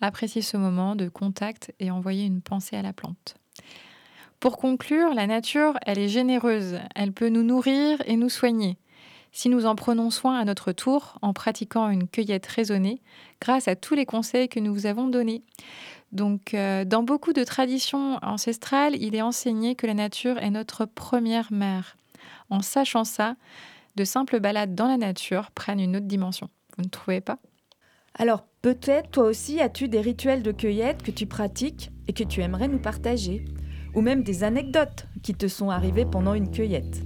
apprécier 0.00 0.42
ce 0.42 0.56
moment 0.56 0.94
de 0.96 1.08
contact 1.08 1.72
et 1.80 1.90
envoyer 1.90 2.24
une 2.24 2.40
pensée 2.40 2.76
à 2.76 2.82
la 2.82 2.92
plante. 2.92 3.34
Pour 4.40 4.56
conclure, 4.56 5.14
la 5.14 5.26
nature, 5.26 5.74
elle 5.84 5.98
est 5.98 6.08
généreuse, 6.08 6.78
elle 6.94 7.12
peut 7.12 7.28
nous 7.28 7.42
nourrir 7.42 8.00
et 8.06 8.16
nous 8.16 8.28
soigner. 8.28 8.78
Si 9.32 9.48
nous 9.48 9.66
en 9.66 9.74
prenons 9.74 10.10
soin 10.10 10.38
à 10.38 10.44
notre 10.44 10.70
tour 10.70 11.18
en 11.22 11.32
pratiquant 11.32 11.90
une 11.90 12.06
cueillette 12.06 12.46
raisonnée 12.46 13.02
grâce 13.40 13.66
à 13.66 13.74
tous 13.74 13.94
les 13.94 14.06
conseils 14.06 14.48
que 14.48 14.60
nous 14.60 14.72
vous 14.72 14.86
avons 14.86 15.08
donnés. 15.08 15.42
Donc, 16.12 16.54
euh, 16.54 16.84
dans 16.84 17.02
beaucoup 17.02 17.32
de 17.32 17.44
traditions 17.44 18.18
ancestrales, 18.22 18.96
il 18.96 19.14
est 19.14 19.22
enseigné 19.22 19.74
que 19.74 19.86
la 19.86 19.94
nature 19.94 20.38
est 20.38 20.50
notre 20.50 20.86
première 20.86 21.52
mère. 21.52 21.96
En 22.48 22.62
sachant 22.62 23.04
ça, 23.04 23.34
de 23.96 24.04
simples 24.04 24.38
balades 24.38 24.74
dans 24.74 24.86
la 24.86 24.96
nature 24.96 25.50
prennent 25.50 25.80
une 25.80 25.96
autre 25.96 26.06
dimension. 26.06 26.48
Vous 26.76 26.84
ne 26.84 26.88
trouvez 26.88 27.20
pas? 27.20 27.38
Alors, 28.14 28.44
peut-être 28.62 29.10
toi 29.10 29.24
aussi 29.24 29.60
as-tu 29.60 29.88
des 29.88 30.00
rituels 30.00 30.42
de 30.42 30.52
cueillette 30.52 31.02
que 31.02 31.10
tu 31.10 31.26
pratiques 31.26 31.90
et 32.06 32.12
que 32.12 32.24
tu 32.24 32.40
aimerais 32.40 32.68
nous 32.68 32.78
partager? 32.78 33.44
Ou 33.94 34.00
même 34.00 34.22
des 34.22 34.44
anecdotes 34.44 35.06
qui 35.22 35.34
te 35.34 35.48
sont 35.48 35.70
arrivées 35.70 36.04
pendant 36.04 36.34
une 36.34 36.50
cueillette 36.50 37.02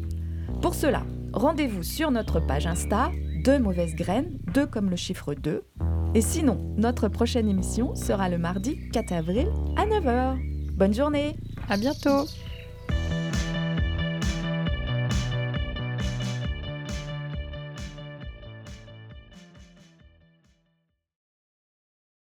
Pour 0.61 0.75
cela, 0.75 1.05
rendez-vous 1.33 1.83
sur 1.83 2.11
notre 2.11 2.41
page 2.41 2.67
Insta, 2.67 3.11
deux 3.45 3.59
mauvaises 3.59 3.95
graines, 3.95 4.39
deux 4.53 4.67
comme 4.67 4.91
le 4.91 4.97
chiffre 4.97 5.35
2. 5.35 5.65
Et 6.15 6.21
sinon, 6.21 6.59
notre 6.77 7.09
prochaine 7.09 7.49
émission 7.49 7.95
sera 7.95 8.29
le 8.29 8.39
mardi 8.39 8.79
4 8.91 9.13
avril 9.13 9.49
à 9.77 9.87
9h. 9.87 10.37
Bonne 10.77 10.95
journée 10.95 11.37
À 11.69 11.77
bientôt 11.77 12.27